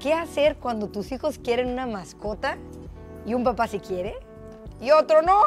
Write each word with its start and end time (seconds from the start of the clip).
¿Qué 0.00 0.12
hacer 0.14 0.56
cuando 0.56 0.88
tus 0.88 1.12
hijos 1.12 1.38
quieren 1.38 1.68
una 1.68 1.86
mascota 1.86 2.56
y 3.26 3.34
un 3.34 3.44
papá 3.44 3.68
sí 3.68 3.78
quiere 3.80 4.14
y 4.80 4.90
otro 4.90 5.22
no? 5.22 5.42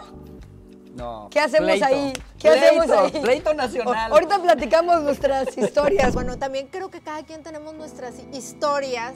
No. 0.96 1.28
¿Qué 1.32 1.40
hacemos 1.40 1.70
pleito. 1.72 1.86
ahí? 1.88 2.14
¿Qué 2.38 2.50
Pleito, 2.52 2.66
hacemos 2.84 2.90
ahí? 3.16 3.22
Pleito 3.22 3.54
nacional. 3.56 4.12
O- 4.12 4.14
ahorita 4.16 4.40
platicamos 4.44 5.02
nuestras 5.02 5.58
historias. 5.58 6.14
Bueno, 6.14 6.38
también 6.38 6.68
creo 6.72 6.90
que 6.92 7.02
cada 7.02 7.24
quien 7.24 7.42
tenemos 7.42 7.74
nuestras 7.74 8.14
historias 8.32 9.16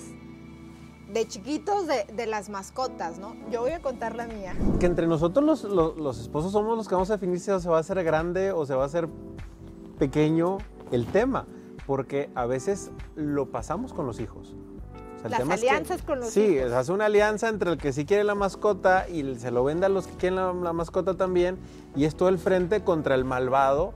de 1.14 1.28
chiquitos 1.28 1.86
de, 1.86 2.06
de 2.12 2.26
las 2.26 2.50
mascotas, 2.50 3.20
¿no? 3.20 3.36
Yo 3.52 3.62
voy 3.62 3.72
a 3.74 3.80
contar 3.80 4.16
la 4.16 4.26
mía. 4.26 4.56
Que 4.80 4.88
entre 4.88 5.06
nosotros 5.06 5.46
los, 5.46 5.64
los- 5.66 5.98
los 5.98 6.20
esposos 6.20 6.52
somos 6.52 6.76
los 6.76 6.88
que 6.88 6.96
vamos 6.96 7.12
a 7.12 7.14
definir 7.14 7.40
si 7.40 7.46
se 7.60 7.70
va 7.70 7.78
a 7.78 7.82
hacer 7.82 8.04
grande 8.04 8.52
o 8.52 8.66
se 8.66 8.74
va 8.74 8.82
a 8.82 8.86
hacer 8.88 9.08
pequeño 10.00 10.58
el 10.92 11.06
tema, 11.06 11.46
porque 11.86 12.32
a 12.34 12.48
veces 12.48 12.90
lo 13.16 13.52
pasamos 13.52 13.94
con 13.94 14.08
los 14.08 14.20
hijos. 14.20 14.56
O 15.26 15.30
sea, 15.30 15.40
el 15.40 15.48
Las 15.48 15.56
es 15.60 15.62
que- 15.62 15.70
alianzas 15.70 16.02
con 16.04 16.20
los 16.20 16.30
sí, 16.30 16.42
hijos. 16.42 16.70
se 16.70 16.76
hace 16.76 16.92
una 16.92 17.06
alianza 17.06 17.50
entre 17.50 17.72
el 17.72 17.78
que 17.78 17.92
sí 17.92 18.06
quiere 18.06 18.24
la 18.24 18.36
mascota 18.36 19.08
y 19.10 19.36
se 19.36 19.52
lo 19.52 19.64
vende 19.64 19.86
a 19.86 19.90
los 19.90 20.08
que 20.08 20.16
quieren 20.16 20.36
la, 20.36 20.54
la 20.54 20.74
mascota 20.74 21.16
también, 21.16 21.58
y 21.96 22.06
es 22.06 22.16
todo 22.16 22.30
el 22.30 22.38
frente 22.38 22.82
contra 22.84 23.16
el 23.16 23.26
malvado 23.26 23.94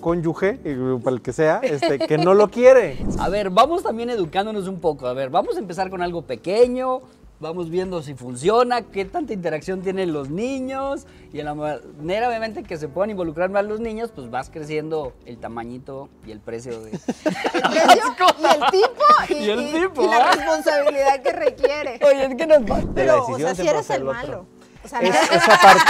cónyuge, 0.00 0.60
eh, 0.64 0.98
para 1.02 1.16
el 1.16 1.22
que 1.22 1.32
sea, 1.32 1.60
este, 1.62 1.98
que 1.98 2.18
no 2.18 2.34
lo 2.34 2.48
quiere. 2.50 2.98
A 3.18 3.28
ver, 3.28 3.50
vamos 3.50 3.82
también 3.82 4.10
educándonos 4.10 4.68
un 4.68 4.78
poco. 4.80 5.06
A 5.06 5.14
ver, 5.14 5.30
vamos 5.30 5.56
a 5.56 5.58
empezar 5.58 5.90
con 5.90 6.02
algo 6.02 6.22
pequeño. 6.22 7.00
Vamos 7.38 7.68
viendo 7.68 8.02
si 8.02 8.14
funciona, 8.14 8.80
qué 8.80 9.04
tanta 9.04 9.34
interacción 9.34 9.82
tienen 9.82 10.12
los 10.14 10.30
niños. 10.30 11.06
Y 11.34 11.40
en 11.40 11.44
la 11.44 11.54
manera, 11.54 12.28
obviamente, 12.30 12.62
que 12.62 12.78
se 12.78 12.88
puedan 12.88 13.10
involucrar 13.10 13.50
más 13.50 13.64
los 13.66 13.78
niños, 13.78 14.10
pues 14.14 14.30
vas 14.30 14.48
creciendo 14.48 15.12
el 15.26 15.36
tamañito 15.36 16.08
y 16.26 16.32
el 16.32 16.40
precio 16.40 16.80
de. 16.80 16.92
El 16.92 16.98
precio 17.28 18.14
y 18.40 18.44
el 18.46 18.70
tipo 18.70 19.04
y, 19.28 19.34
Y 19.34 19.50
el 19.50 19.60
y- 19.60 19.72
tipo, 19.72 20.02
y 20.02 20.08
la 20.08 20.16
¿ah? 20.16 20.32
responsabilidad 20.32 21.20
que 21.22 21.32
requiere. 21.32 22.00
Oye, 22.06 22.24
es 22.24 22.34
que 22.36 22.46
nos 22.46 22.66
la 22.66 22.82
Pero, 22.94 23.26
o 23.26 23.38
sea, 23.38 23.54
si 23.54 23.68
eres 23.68 23.90
el 23.90 24.08
otro. 24.08 24.12
malo. 24.14 24.46
O 24.82 24.88
sea, 24.88 25.00
Es- 25.00 25.10
no- 25.30 25.36
esa 25.36 25.58
parte. 25.60 25.82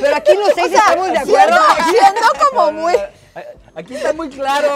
Pero 0.00 0.16
aquí 0.16 0.34
los 0.34 0.50
seis 0.54 0.66
o 0.66 0.70
sea, 0.70 0.78
estamos 0.80 1.08
de 1.12 1.18
acuerdo. 1.18 1.56
Siendo 1.90 2.50
como 2.50 2.72
muy... 2.72 2.94
Aquí 3.74 3.94
está 3.94 4.12
muy 4.12 4.28
claro 4.28 4.68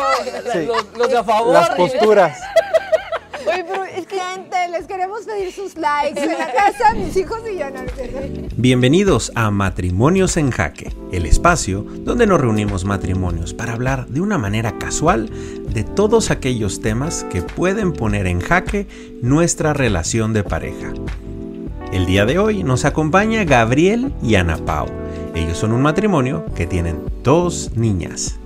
Sí. 0.52 0.66
los, 0.66 0.96
los 0.96 1.08
de 1.10 1.18
a 1.18 1.24
favor. 1.24 1.52
Las 1.52 1.70
posturas. 1.70 2.38
Oye, 3.46 3.64
pero 3.64 3.79
Gente, 4.10 4.56
les 4.72 4.88
queremos 4.88 5.22
pedir 5.22 5.52
sus 5.52 5.76
likes 5.76 6.20
en 6.20 6.36
la 6.36 6.52
casa, 6.52 6.94
mis 6.94 7.16
hijos 7.16 7.38
y 7.48 7.58
yo. 7.58 7.70
No. 7.70 7.80
Bienvenidos 8.56 9.30
a 9.36 9.52
Matrimonios 9.52 10.36
en 10.36 10.50
Jaque, 10.50 10.92
el 11.12 11.26
espacio 11.26 11.82
donde 11.84 12.26
nos 12.26 12.40
reunimos 12.40 12.84
matrimonios 12.84 13.54
para 13.54 13.74
hablar 13.74 14.08
de 14.08 14.20
una 14.20 14.36
manera 14.36 14.78
casual 14.78 15.30
de 15.72 15.84
todos 15.84 16.32
aquellos 16.32 16.80
temas 16.80 17.22
que 17.30 17.42
pueden 17.42 17.92
poner 17.92 18.26
en 18.26 18.40
jaque 18.40 18.88
nuestra 19.22 19.74
relación 19.74 20.32
de 20.32 20.42
pareja. 20.42 20.92
El 21.92 22.04
día 22.04 22.26
de 22.26 22.40
hoy 22.40 22.64
nos 22.64 22.84
acompaña 22.84 23.44
Gabriel 23.44 24.12
y 24.24 24.34
Ana 24.34 24.56
Pau. 24.56 24.88
Ellos 25.36 25.56
son 25.56 25.70
un 25.70 25.82
matrimonio 25.82 26.44
que 26.56 26.66
tienen 26.66 27.00
dos 27.22 27.76
niñas. 27.76 28.40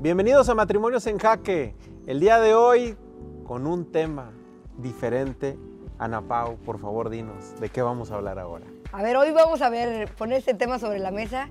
Bienvenidos 0.00 0.50
a 0.50 0.54
Matrimonios 0.54 1.06
en 1.06 1.18
Jaque. 1.18 1.74
El 2.06 2.20
día 2.20 2.38
de 2.40 2.52
hoy 2.52 2.94
con 3.46 3.66
un 3.66 3.90
tema 3.90 4.37
diferente. 4.78 5.58
Ana 5.98 6.22
Pau, 6.22 6.56
por 6.58 6.80
favor, 6.80 7.10
dinos, 7.10 7.58
¿de 7.60 7.68
qué 7.70 7.82
vamos 7.82 8.10
a 8.10 8.14
hablar 8.14 8.38
ahora? 8.38 8.64
A 8.92 9.02
ver, 9.02 9.16
hoy 9.16 9.32
vamos 9.32 9.60
a 9.62 9.68
ver, 9.68 10.08
poner 10.14 10.38
este 10.38 10.54
tema 10.54 10.78
sobre 10.78 10.98
la 11.00 11.10
mesa. 11.10 11.48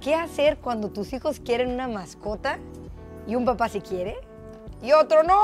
¿Qué 0.00 0.14
hacer 0.14 0.56
cuando 0.56 0.88
tus 0.88 1.12
hijos 1.12 1.38
quieren 1.40 1.70
una 1.70 1.86
mascota 1.86 2.58
y 3.26 3.34
un 3.34 3.44
papá 3.44 3.68
sí 3.68 3.80
quiere 3.82 4.16
y 4.82 4.92
otro 4.92 5.22
no? 5.22 5.42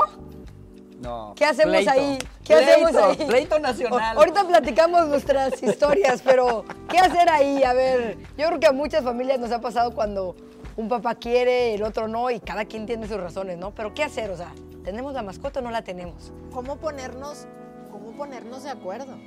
No. 0.99 1.33
¿Qué 1.35 1.45
hacemos 1.45 1.75
pleito. 1.75 1.91
ahí? 1.91 2.17
¿Qué 2.43 2.55
Pleito, 2.55 2.87
hacemos 2.87 2.95
ahí? 3.19 3.27
Pleito 3.27 3.59
nacional. 3.59 4.17
O- 4.17 4.19
ahorita 4.21 4.47
platicamos 4.47 5.07
nuestras 5.07 5.61
historias, 5.61 6.23
pero 6.23 6.65
¿qué 6.89 6.97
hacer 6.97 7.29
ahí? 7.29 7.63
A 7.63 7.73
ver, 7.73 8.17
yo 8.35 8.47
creo 8.47 8.59
que 8.59 8.65
a 8.65 8.71
muchas 8.71 9.03
familias 9.03 9.39
nos 9.39 9.51
ha 9.51 9.61
pasado 9.61 9.91
cuando 9.93 10.35
un 10.75 10.89
papá 10.89 11.13
quiere, 11.13 11.75
el 11.75 11.83
otro 11.83 12.07
no, 12.07 12.31
y 12.31 12.39
cada 12.39 12.65
quien 12.65 12.87
tiene 12.87 13.07
sus 13.07 13.17
razones, 13.17 13.59
¿no? 13.59 13.71
Pero 13.75 13.93
¿qué 13.93 14.03
hacer? 14.03 14.31
O 14.31 14.37
sea, 14.37 14.51
¿tenemos 14.87 15.13
la 15.13 15.21
mascota 15.21 15.59
o 15.59 15.61
no 15.61 15.69
la 15.69 15.81
tenemos? 15.81 16.31
¿Cómo 16.53 16.77
ponernos, 16.77 17.45
cómo 17.91 18.13
ponernos 18.13 18.63
de 18.63 18.69
acuerdo? 18.69 19.17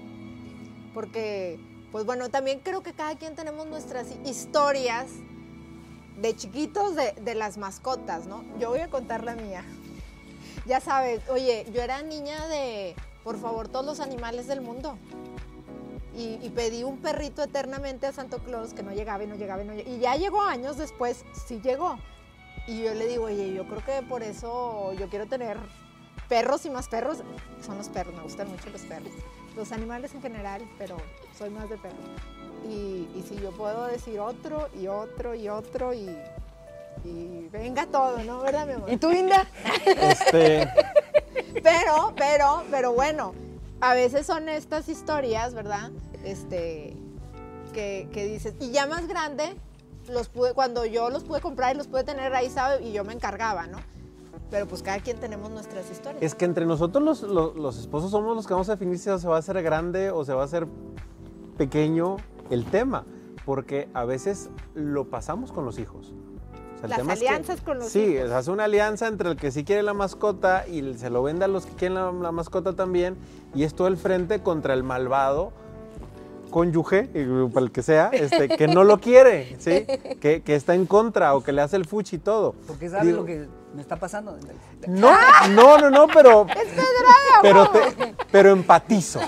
Porque, 0.94 1.60
pues 1.92 2.06
bueno, 2.06 2.30
también 2.30 2.60
creo 2.60 2.82
que 2.82 2.94
cada 2.94 3.14
quien 3.16 3.34
tenemos 3.34 3.66
nuestras 3.66 4.06
historias 4.24 5.08
de 6.16 6.34
chiquitos 6.34 6.96
de, 6.96 7.34
las 7.34 7.58
mascotas, 7.58 8.24
¿no? 8.24 8.42
Yo 8.58 8.70
voy 8.70 8.78
a 8.78 8.88
contar 8.88 9.22
la 9.22 9.34
mía. 9.34 9.62
Ya 10.64 10.80
sabes, 10.80 11.20
oye, 11.28 11.66
yo 11.74 11.82
era 11.82 12.00
niña 12.00 12.46
de, 12.46 12.96
por 13.22 13.38
favor, 13.38 13.68
todos 13.68 13.84
los 13.84 14.00
animales 14.00 14.46
del 14.46 14.62
mundo. 14.62 14.96
Y, 16.16 16.38
y 16.40 16.50
pedí 16.56 16.84
un 16.84 17.02
perrito 17.02 17.42
eternamente 17.42 18.06
a 18.06 18.12
Santo 18.12 18.38
Claus 18.38 18.72
que 18.72 18.82
no 18.82 18.92
llegaba 18.92 19.24
y 19.24 19.26
no 19.26 19.34
llegaba 19.34 19.62
y 19.62 19.66
no 19.66 19.74
llegaba. 19.74 19.94
Y 19.94 20.00
ya 20.00 20.16
llegó 20.16 20.40
años 20.40 20.78
después, 20.78 21.22
sí 21.46 21.60
llegó. 21.62 21.98
Y 22.70 22.84
yo 22.84 22.94
le 22.94 23.08
digo, 23.08 23.24
oye, 23.24 23.52
yo 23.52 23.64
creo 23.66 23.84
que 23.84 24.06
por 24.06 24.22
eso 24.22 24.92
yo 24.92 25.08
quiero 25.08 25.26
tener 25.26 25.58
perros 26.28 26.64
y 26.66 26.70
más 26.70 26.86
perros. 26.86 27.18
Son 27.66 27.76
los 27.76 27.88
perros, 27.88 28.14
me 28.14 28.22
gustan 28.22 28.48
mucho 28.48 28.70
los 28.70 28.82
perros. 28.82 29.10
Los 29.56 29.72
animales 29.72 30.14
en 30.14 30.22
general, 30.22 30.62
pero 30.78 30.96
soy 31.36 31.50
más 31.50 31.68
de 31.68 31.76
perros. 31.78 31.98
Y, 32.68 33.08
y 33.16 33.24
si 33.28 33.34
yo 33.40 33.50
puedo 33.50 33.86
decir 33.86 34.20
otro 34.20 34.68
y 34.80 34.86
otro 34.86 35.34
y 35.34 35.48
otro 35.48 35.92
y, 35.92 36.16
y 37.04 37.48
venga 37.50 37.86
todo, 37.86 38.22
¿no? 38.22 38.40
¿Verdad, 38.42 38.68
mi 38.68 38.74
amor? 38.74 38.92
¿Y 38.92 38.96
tú, 38.98 39.10
Linda? 39.10 39.46
Este, 39.86 40.68
Pero, 41.62 42.12
pero, 42.16 42.62
pero 42.70 42.92
bueno, 42.92 43.34
a 43.80 43.94
veces 43.94 44.26
son 44.26 44.48
estas 44.48 44.88
historias, 44.88 45.54
¿verdad? 45.54 45.90
Este, 46.24 46.96
que, 47.72 48.08
que 48.12 48.26
dices, 48.26 48.54
y 48.60 48.70
ya 48.70 48.86
más 48.86 49.08
grande, 49.08 49.56
los 50.12 50.28
pude, 50.28 50.52
cuando 50.54 50.84
yo 50.86 51.10
los 51.10 51.24
pude 51.24 51.40
comprar 51.40 51.74
y 51.74 51.78
los 51.78 51.86
pude 51.86 52.04
tener 52.04 52.34
ahí, 52.34 52.50
¿sabe? 52.50 52.82
Y 52.82 52.92
yo 52.92 53.04
me 53.04 53.12
encargaba, 53.12 53.66
¿no? 53.66 53.78
Pero 54.50 54.66
pues 54.66 54.82
cada 54.82 54.98
quien 54.98 55.18
tenemos 55.18 55.50
nuestras 55.50 55.88
historias. 55.90 56.22
es 56.22 56.34
que 56.34 56.44
entre 56.44 56.66
nosotros 56.66 57.02
los, 57.04 57.22
los- 57.22 57.54
los 57.56 57.78
esposos 57.78 58.10
somos 58.10 58.34
los 58.34 58.46
que 58.46 58.52
vamos 58.54 58.68
a 58.68 58.72
definir 58.72 58.98
si 58.98 59.04
se 59.04 59.28
va 59.28 59.36
a 59.36 59.38
hacer 59.38 59.62
grande 59.62 60.10
o 60.10 60.24
se 60.24 60.32
va 60.34 60.42
a 60.42 60.44
hacer 60.44 60.66
pequeño 61.56 62.16
el 62.50 62.64
tema, 62.64 63.04
porque 63.44 63.88
a 63.94 64.04
veces 64.04 64.50
lo 64.74 65.04
pasamos 65.08 65.52
con 65.52 65.64
los 65.64 65.78
hijos. 65.78 66.12
O 66.12 66.78
sea, 66.78 66.84
el 66.84 66.90
Las 66.90 66.98
tema 66.98 67.12
es 67.12 67.20
que- 67.20 67.28
alianzas 67.28 67.60
con 67.60 67.78
los 67.78 67.88
sí, 67.88 68.00
hijos. 68.00 68.28
se 68.28 68.34
hace 68.34 68.50
una 68.50 68.64
alianza 68.64 69.06
entre 69.06 69.30
el 69.30 69.36
que 69.36 69.50
sí 69.50 69.64
quiere 69.64 69.82
la 69.82 69.94
mascota 69.94 70.66
y 70.66 70.94
se 70.94 71.10
lo 71.10 71.22
vende 71.22 71.44
a 71.44 71.48
los 71.48 71.66
que 71.66 71.72
quieren 71.74 71.94
la, 71.94 72.10
la 72.10 72.32
mascota 72.32 72.72
también, 72.74 73.16
y 73.54 73.64
es 73.64 73.74
todo 73.74 73.86
el 73.88 73.96
frente 73.96 74.42
contra 74.42 74.74
el 74.74 74.82
malvado 74.82 75.52
cónyuge, 76.50 77.08
eh, 77.14 77.48
para 77.52 77.64
el 77.66 77.72
que 77.72 77.82
sea, 77.82 78.10
este, 78.12 78.48
que 78.48 78.66
no 78.68 78.84
lo 78.84 79.00
quiere, 79.00 79.56
¿sí? 79.58 79.86
Que, 80.20 80.42
que 80.42 80.54
está 80.54 80.74
en 80.74 80.86
contra 80.86 81.34
o 81.34 81.42
que 81.42 81.52
le 81.52 81.62
hace 81.62 81.76
el 81.76 81.84
fuchi 81.86 82.16
y 82.16 82.18
todo. 82.18 82.54
Porque 82.66 82.88
sabes 82.90 83.06
Digo, 83.06 83.18
lo 83.20 83.24
que 83.24 83.46
me 83.74 83.80
está 83.80 83.96
pasando. 83.96 84.36
No, 84.88 85.12
no, 85.50 85.78
no, 85.78 85.90
no, 85.90 86.06
pero. 86.08 86.46
pero, 87.42 87.70
te- 87.70 88.14
pero 88.30 88.50
empatizo. 88.50 89.20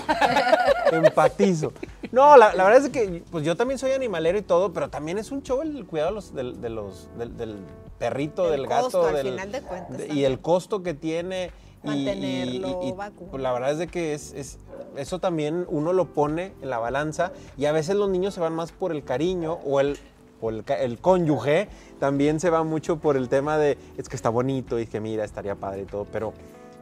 Empatizo. 0.91 1.71
No, 2.11 2.37
la, 2.37 2.53
la 2.53 2.63
verdad 2.65 2.85
es 2.85 2.89
que 2.91 3.23
pues 3.31 3.43
yo 3.43 3.55
también 3.55 3.79
soy 3.79 3.91
animalero 3.91 4.37
y 4.37 4.41
todo, 4.43 4.71
pero 4.73 4.89
también 4.89 5.17
es 5.17 5.31
un 5.31 5.41
show 5.41 5.61
el 5.61 5.85
cuidado 5.85 6.09
de 6.09 6.15
los, 6.15 6.33
del, 6.35 6.61
de 6.61 6.69
los, 6.69 7.09
del, 7.17 7.37
del 7.37 7.57
perrito, 7.97 8.45
El 8.45 8.51
del 8.61 8.67
gato. 8.67 9.07
al 9.07 9.15
del- 9.15 9.27
final 9.31 9.51
de 9.51 9.61
cuentas, 9.61 9.97
de- 9.97 10.07
y 10.13 10.25
el 10.25 10.39
costo 10.39 10.83
que 10.83 10.93
tiene. 10.93 11.51
Mantenerlo 11.83 12.79
y- 12.83 12.87
y, 12.89 12.91
vacuno. 12.91 13.31
pues, 13.31 13.41
la 13.43 13.51
verdad 13.51 13.71
es 13.71 13.77
de 13.77 13.87
que 13.87 14.13
es, 14.13 14.33
es- 14.33 14.57
eso 14.95 15.19
también 15.19 15.65
uno 15.69 15.91
lo 15.93 16.05
pone 16.13 16.53
en 16.61 16.69
la 16.69 16.77
balanza 16.79 17.31
y 17.57 17.65
a 17.65 17.71
veces 17.71 17.95
los 17.95 18.09
niños 18.09 18.33
se 18.33 18.39
van 18.39 18.53
más 18.53 18.71
por 18.71 18.91
el 18.91 19.03
cariño 19.03 19.53
o 19.65 19.79
el, 19.79 19.97
o 20.41 20.49
el, 20.49 20.63
el 20.79 20.99
cónyuge 20.99 21.67
también 21.99 22.39
se 22.39 22.49
va 22.49 22.63
mucho 22.63 22.97
por 22.97 23.17
el 23.17 23.27
tema 23.29 23.57
de 23.57 23.77
es 23.97 24.07
que 24.09 24.15
está 24.15 24.29
bonito 24.29 24.79
y 24.79 24.85
que 24.87 24.99
mira, 24.99 25.23
estaría 25.23 25.55
padre 25.55 25.81
y 25.83 25.85
todo, 25.85 26.05
pero 26.11 26.33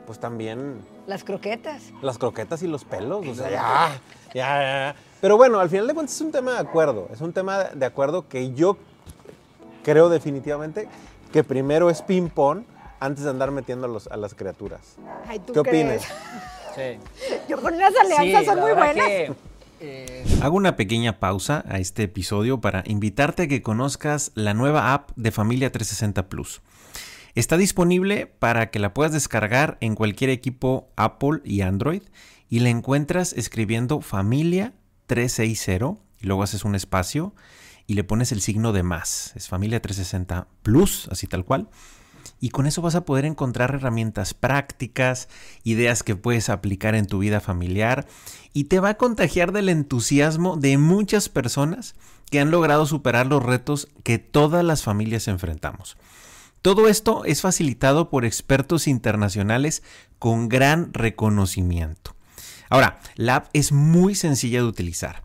pues 0.06 0.20
también 0.20 0.82
Las 1.08 1.24
croquetas. 1.24 1.84
las 2.02 2.18
croquetas 2.18 2.62
y 2.64 2.68
los 2.68 2.84
pelos, 2.86 3.26
o 3.28 3.36
sea, 3.36 3.50
ya, 3.50 4.02
ya, 4.34 4.62
ya. 4.94 4.96
Pero 5.22 5.38
bueno, 5.38 5.60
al 5.60 5.70
final 5.70 5.88
de 5.88 5.94
cuentas 5.94 6.16
es 6.16 6.22
un 6.22 6.32
tema 6.32 6.54
de 6.54 6.60
acuerdo, 6.60 7.08
es 7.14 7.22
un 7.22 7.32
tema 7.34 7.66
de 7.66 7.86
acuerdo 7.86 8.28
que 8.28 8.52
yo 8.54 8.78
creo 9.84 10.10
definitivamente 10.10 10.88
que 11.32 11.44
primero 11.44 11.90
es 11.90 12.02
ping-pong 12.02 12.64
antes 13.02 13.26
de 13.26 13.30
andar 13.32 13.52
metiendo 13.52 13.88
a, 13.88 13.90
los- 13.90 14.08
a 14.08 14.16
las 14.16 14.34
criaturas. 14.34 14.96
Ay, 15.28 15.40
¿tú 15.40 15.52
¿Qué 15.52 15.60
opinas? 15.60 16.04
Sí. 16.76 16.98
Yo 17.50 17.62
con 17.62 17.74
unas 17.74 17.94
alianzas 17.96 18.40
Sí, 18.42 18.46
son 18.46 18.60
muy 18.62 18.72
buenas. 18.72 19.06
que, 19.06 19.34
eh, 19.82 20.24
Hago 20.42 20.56
una 20.56 20.76
pequeña 20.78 21.20
pausa 21.20 21.66
a 21.68 21.80
este 21.80 22.04
episodio 22.04 22.62
para 22.62 22.84
invitarte 22.86 23.44
a 23.44 23.48
que 23.48 23.62
conozcas 23.62 24.32
la 24.36 24.54
nueva 24.54 24.94
app 24.94 25.12
de 25.18 25.32
Familia 25.32 25.72
360 25.72 26.30
Plus. 26.30 26.62
Está 27.36 27.58
disponible 27.58 28.28
para 28.28 28.70
que 28.72 28.80
la 28.80 28.94
puedas 28.94 29.12
descargar 29.14 29.78
en 29.82 29.96
cualquier 29.96 30.30
equipo 30.30 30.90
Apple 30.96 31.40
y 31.44 31.62
Android 31.62 32.04
y 32.50 32.60
la 32.60 32.70
encuentras 32.70 33.34
escribiendo 33.34 34.02
Familia 34.02 34.74
360 35.08 35.96
y 36.22 36.28
luego 36.28 36.44
haces 36.44 36.66
un 36.66 36.76
espacio 36.76 37.34
y 37.88 37.94
le 37.96 38.04
pones 38.04 38.32
el 38.32 38.42
signo 38.42 38.74
de 38.74 38.84
más. 38.84 39.34
Es 39.36 39.48
Familia 39.48 39.82
360 39.82 40.48
Plus, 40.62 41.08
así 41.12 41.26
tal 41.28 41.44
cual. 41.46 41.70
Y 42.42 42.50
con 42.50 42.66
eso 42.66 42.82
vas 42.82 42.96
a 42.96 43.06
poder 43.06 43.24
encontrar 43.24 43.76
herramientas 43.76 44.34
prácticas, 44.34 45.30
ideas 45.64 46.02
que 46.02 46.16
puedes 46.16 46.50
aplicar 46.50 46.96
en 46.96 47.06
tu 47.06 47.20
vida 47.20 47.40
familiar 47.40 48.08
y 48.52 48.66
te 48.66 48.80
va 48.80 48.90
a 48.90 48.98
contagiar 48.98 49.54
del 49.54 49.70
entusiasmo 49.70 50.58
de 50.58 50.78
muchas 50.80 51.30
personas 51.30 51.96
que 52.32 52.40
han 52.40 52.50
logrado 52.50 52.88
superar 52.88 53.28
los 53.28 53.44
retos 53.44 53.88
que 54.04 54.18
todas 54.18 54.66
las 54.66 54.82
familias 54.82 55.28
enfrentamos. 55.28 55.98
Todo 56.64 56.88
esto 56.88 57.26
es 57.26 57.42
facilitado 57.42 58.10
por 58.10 58.26
expertos 58.26 58.88
internacionales 58.88 59.84
con 60.18 60.50
gran 60.50 60.94
reconocimiento. 60.94 62.16
Ahora, 62.70 63.00
la 63.16 63.36
app 63.36 63.50
es 63.54 63.72
muy 63.72 64.16
sencilla 64.16 64.60
de 64.60 64.68
utilizar 64.68 65.24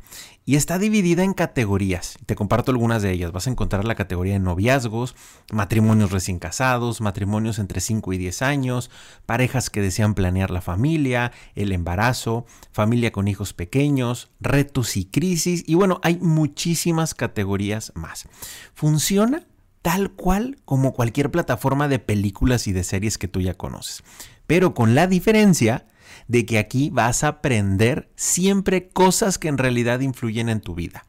y 0.48 0.54
está 0.54 0.78
dividida 0.78 1.24
en 1.24 1.34
categorías. 1.34 2.18
Te 2.24 2.36
comparto 2.36 2.70
algunas 2.70 3.02
de 3.02 3.10
ellas. 3.10 3.32
Vas 3.32 3.48
a 3.48 3.50
encontrar 3.50 3.84
la 3.84 3.96
categoría 3.96 4.34
de 4.34 4.38
noviazgos, 4.38 5.16
matrimonios 5.52 6.12
recién 6.12 6.38
casados, 6.38 7.00
matrimonios 7.00 7.58
entre 7.58 7.80
5 7.80 8.12
y 8.12 8.18
10 8.18 8.42
años, 8.42 8.88
parejas 9.26 9.70
que 9.70 9.82
desean 9.82 10.14
planear 10.14 10.52
la 10.52 10.60
familia, 10.60 11.32
el 11.56 11.72
embarazo, 11.72 12.46
familia 12.70 13.10
con 13.10 13.26
hijos 13.26 13.54
pequeños, 13.54 14.30
retos 14.38 14.96
y 14.96 15.06
crisis. 15.06 15.64
Y 15.66 15.74
bueno, 15.74 15.98
hay 16.04 16.16
muchísimas 16.18 17.14
categorías 17.14 17.90
más. 17.96 18.28
Funciona 18.72 19.48
tal 19.82 20.12
cual 20.12 20.58
como 20.64 20.92
cualquier 20.92 21.32
plataforma 21.32 21.88
de 21.88 21.98
películas 21.98 22.68
y 22.68 22.72
de 22.72 22.84
series 22.84 23.18
que 23.18 23.26
tú 23.26 23.40
ya 23.40 23.54
conoces. 23.54 24.04
Pero 24.46 24.74
con 24.74 24.94
la 24.94 25.08
diferencia 25.08 25.86
de 26.28 26.46
que 26.46 26.58
aquí 26.58 26.90
vas 26.90 27.24
a 27.24 27.28
aprender 27.28 28.10
siempre 28.16 28.88
cosas 28.88 29.38
que 29.38 29.48
en 29.48 29.58
realidad 29.58 30.00
influyen 30.00 30.48
en 30.48 30.60
tu 30.60 30.74
vida. 30.74 31.06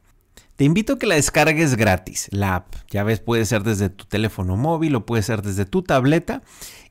Te 0.58 0.64
invito 0.64 0.94
a 0.94 1.00
que 1.00 1.06
la 1.06 1.16
descargues 1.16 1.76
gratis, 1.76 2.30
la 2.32 2.56
app. 2.56 2.74
Ya 2.90 3.04
ves, 3.04 3.20
puede 3.20 3.46
ser 3.46 3.62
desde 3.64 3.90
tu 3.90 4.06
teléfono 4.06 4.58
móvil 4.58 4.96
o 4.96 5.06
puede 5.06 5.22
ser 5.22 5.44
desde 5.44 5.66
tu 5.66 5.84
tableta 5.84 6.42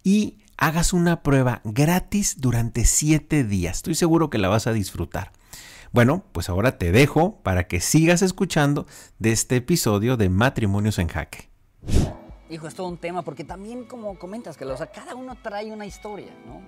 y 0.04 0.38
hagas 0.56 0.92
una 0.92 1.22
prueba 1.22 1.62
gratis 1.64 2.40
durante 2.40 2.84
7 2.84 3.42
días. 3.42 3.78
Estoy 3.78 3.96
seguro 3.96 4.30
que 4.30 4.38
la 4.38 4.48
vas 4.48 4.68
a 4.68 4.72
disfrutar. 4.72 5.32
Bueno, 5.92 6.24
pues 6.32 6.48
ahora 6.48 6.78
te 6.78 6.92
dejo 6.92 7.40
para 7.42 7.66
que 7.66 7.80
sigas 7.80 8.22
escuchando 8.22 8.86
de 9.18 9.32
este 9.32 9.56
episodio 9.56 10.16
de 10.16 10.28
Matrimonios 10.28 10.98
en 10.98 11.08
Jaque. 11.08 11.48
Hijo, 12.48 12.68
es 12.68 12.74
todo 12.74 12.86
un 12.86 12.98
tema 12.98 13.22
porque 13.22 13.42
también 13.42 13.84
como 13.84 14.16
comentas 14.18 14.56
que 14.56 14.64
cada 14.94 15.14
uno 15.16 15.36
trae 15.42 15.72
una 15.72 15.86
historia, 15.86 16.32
¿no? 16.46 16.62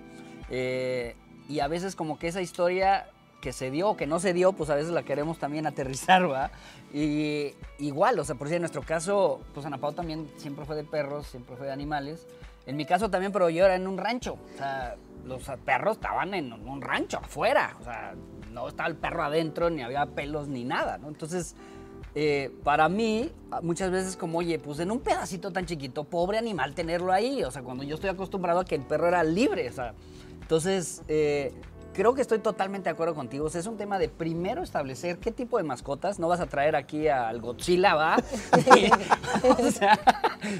Eh, 0.49 1.15
y 1.49 1.59
a 1.59 1.67
veces 1.67 1.95
como 1.95 2.17
que 2.17 2.27
esa 2.29 2.41
historia 2.41 3.09
que 3.41 3.51
se 3.53 3.71
dio 3.71 3.89
o 3.89 3.97
que 3.97 4.05
no 4.05 4.19
se 4.19 4.33
dio, 4.33 4.53
pues 4.53 4.69
a 4.69 4.75
veces 4.75 4.91
la 4.91 5.03
queremos 5.03 5.39
también 5.39 5.65
aterrizar, 5.65 6.29
¿va? 6.31 6.51
Y 6.93 7.53
igual, 7.79 8.19
o 8.19 8.23
sea, 8.23 8.35
por 8.35 8.47
si 8.47 8.55
en 8.55 8.61
nuestro 8.61 8.83
caso, 8.83 9.41
pues 9.53 9.65
Ana 9.65 9.77
Pau 9.77 9.93
también 9.93 10.29
siempre 10.37 10.65
fue 10.65 10.75
de 10.75 10.83
perros, 10.83 11.27
siempre 11.27 11.55
fue 11.55 11.65
de 11.65 11.73
animales. 11.73 12.27
En 12.65 12.77
mi 12.77 12.85
caso 12.85 13.09
también, 13.09 13.31
pero 13.31 13.49
yo 13.49 13.65
era 13.65 13.75
en 13.75 13.87
un 13.87 13.97
rancho. 13.97 14.37
O 14.53 14.57
sea, 14.57 14.95
los 15.25 15.43
perros 15.65 15.97
estaban 15.97 16.33
en 16.33 16.53
un 16.53 16.81
rancho, 16.81 17.17
afuera. 17.17 17.75
O 17.81 17.83
sea, 17.83 18.13
no 18.51 18.67
estaba 18.67 18.89
el 18.89 18.95
perro 18.95 19.23
adentro, 19.23 19.69
ni 19.69 19.81
había 19.81 20.05
pelos, 20.05 20.47
ni 20.47 20.63
nada, 20.63 20.97
¿no? 20.97 21.07
Entonces, 21.07 21.55
eh, 22.15 22.51
para 22.63 22.89
mí, 22.89 23.31
muchas 23.61 23.89
veces 23.91 24.17
como, 24.17 24.39
oye, 24.39 24.59
pues 24.59 24.79
en 24.79 24.91
un 24.91 24.99
pedacito 24.99 25.51
tan 25.51 25.65
chiquito, 25.65 26.03
pobre 26.03 26.37
animal 26.37 26.75
tenerlo 26.75 27.11
ahí. 27.11 27.43
O 27.43 27.51
sea, 27.51 27.63
cuando 27.63 27.83
yo 27.83 27.95
estoy 27.95 28.09
acostumbrado 28.09 28.59
a 28.59 28.65
que 28.65 28.75
el 28.75 28.81
perro 28.81 29.07
era 29.07 29.23
libre, 29.23 29.69
o 29.69 29.73
sea, 29.73 29.93
entonces, 30.49 31.03
eh, 31.07 31.53
creo 31.93 32.15
que 32.15 32.21
estoy 32.21 32.39
totalmente 32.39 32.85
de 32.85 32.93
acuerdo 32.93 33.13
contigo. 33.13 33.45
es 33.45 33.67
un 33.67 33.77
tema 33.77 33.99
de 33.99 34.09
primero 34.09 34.63
establecer 34.63 35.19
qué 35.19 35.31
tipo 35.31 35.57
de 35.57 35.63
mascotas. 35.63 36.17
No 36.17 36.27
vas 36.27 36.39
a 36.39 36.47
traer 36.47 36.75
aquí 36.75 37.07
al 37.07 37.39
Godzilla, 37.39 37.93
¿va? 37.93 38.17
o 39.59 39.69
sea, 39.69 39.99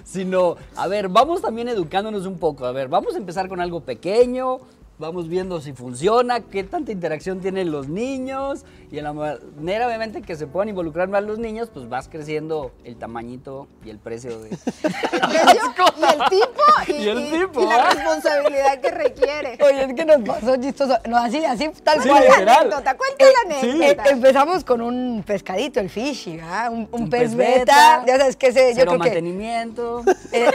sino, 0.04 0.58
a 0.76 0.86
ver, 0.86 1.10
vamos 1.10 1.42
también 1.42 1.70
educándonos 1.70 2.28
un 2.28 2.38
poco. 2.38 2.68
A 2.68 2.72
ver, 2.72 2.88
vamos 2.88 3.16
a 3.16 3.18
empezar 3.18 3.50
con 3.50 3.62
algo 3.62 3.80
pequeño, 3.80 4.60
vamos 5.00 5.30
viendo 5.30 5.62
si 5.62 5.72
funciona, 5.72 6.42
qué 6.42 6.64
tanta 6.66 6.92
interacción 6.92 7.40
tienen 7.40 7.72
los 7.72 7.88
niños 7.88 8.66
y 8.92 8.98
en 8.98 9.06
la 9.06 9.14
manera 9.14 9.88
obviamente 9.88 10.22
que 10.22 10.36
se 10.36 10.46
puedan 10.46 10.68
involucrar 10.70 11.08
más 11.08 11.24
los 11.24 11.40
niños, 11.40 11.70
pues 11.74 11.88
vas 11.88 12.10
creciendo 12.10 12.72
el 12.84 12.98
tamañito 12.98 13.68
y 13.86 13.92
el 13.92 13.98
precio 13.98 14.42
de 14.42 14.50
el 14.50 14.58
precio 14.58 15.74
y 15.98 16.04
el 16.04 16.30
tipo 16.30 16.62
y, 16.88 17.08
el 17.08 17.32
tipo, 17.32 17.62
y, 17.62 17.66
la 17.66 17.76
¿ah? 17.76 17.94
responsabilidad 17.94 18.82
que 18.82 18.92
requiere. 18.92 19.58
Oye, 19.64 19.86
es 19.86 19.94
que 19.94 20.06
nos 20.06 20.22
pasó 20.22 20.58
chistoso, 20.58 20.98
no 21.08 21.18
así, 21.18 21.46
así 21.46 21.70
tal 21.84 22.02
cual. 22.06 22.24
La 22.46 22.56
anécdota, 22.56 22.98
cuenta 22.98 23.26
la 23.26 23.56
eh, 23.56 23.60
anécdota. 23.62 24.10
Eh, 24.10 24.12
empezamos 24.12 24.64
con 24.66 24.82
un 24.82 25.24
pescadito, 25.26 25.80
el 25.80 25.90
fishy, 25.90 26.40
¿ah? 26.42 26.70
un, 26.70 26.90
un, 26.92 27.10
pez, 27.10 27.36
beta, 27.36 28.04
ya 28.06 28.18
sabes 28.18 28.36
que 28.36 28.48
ese, 28.48 28.76
yo 28.76 28.86
creo 28.86 28.98
mantenimiento. 28.98 30.04
que 30.32 30.46
eh, 30.48 30.52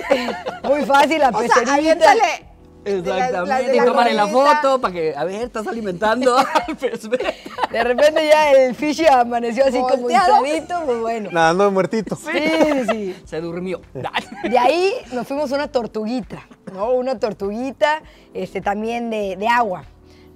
muy 0.65 0.85
fácil 0.85 1.21
la 1.21 1.31
o. 1.31 1.41
Sea, 1.41 2.54
Exactamente. 2.85 3.77
y 3.77 3.81
tomarle 3.81 4.15
la 4.15 4.27
foto 4.29 4.81
para 4.81 4.93
que, 4.93 5.15
a 5.17 5.25
ver, 5.25 5.43
estás 5.43 5.67
alimentando 5.67 6.37
De 7.71 7.85
repente 7.85 8.29
ya 8.29 8.53
el 8.53 8.75
fishy 8.75 9.07
amaneció 9.07 9.65
así 9.65 9.79
como 9.81 10.11
hinchadito, 10.11 10.83
pues 10.85 11.01
bueno. 11.01 11.31
Nadando 11.33 11.65
de 11.65 11.71
muertito. 11.71 12.17
Sí, 12.17 12.31
sí, 12.33 12.87
sí. 12.91 13.17
Se 13.25 13.41
durmió. 13.41 13.81
De 13.95 14.59
ahí 14.59 14.93
nos 15.13 15.27
fuimos 15.27 15.51
a 15.53 15.57
una 15.57 15.69
tortuguita, 15.69 16.47
¿no? 16.73 16.93
Una 16.93 17.19
tortuguita 17.19 18.03
este, 18.33 18.61
también 18.61 19.11
de, 19.11 19.37
de 19.37 19.49
agua, 19.49 19.85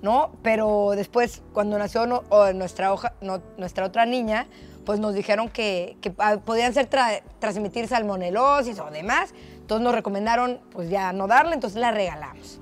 ¿no? 0.03 0.33
Pero 0.43 0.93
después, 0.97 1.43
cuando 1.53 1.79
nació 1.79 2.07
nuestra, 2.55 2.93
hoja, 2.93 3.13
nuestra 3.57 3.85
otra 3.85 4.07
niña, 4.07 4.47
pues 4.85 5.01
nos 5.01 5.15
dijeron 5.15 5.51
que, 5.51 5.99
que 6.01 6.13
ah, 6.19 6.39
podían 6.43 6.73
ser 6.73 6.89
transmitir 7.39 7.89
salmonelosis 7.89 8.79
o 8.79 8.91
demás. 8.91 9.35
Entonces 9.69 9.85
nos 9.85 9.95
recomendaron 9.95 10.61
pues 10.73 10.89
ya 10.89 11.13
no 11.13 11.27
darle, 11.27 11.53
entonces 11.53 11.79
la 11.79 11.91
regalamos. 11.91 12.59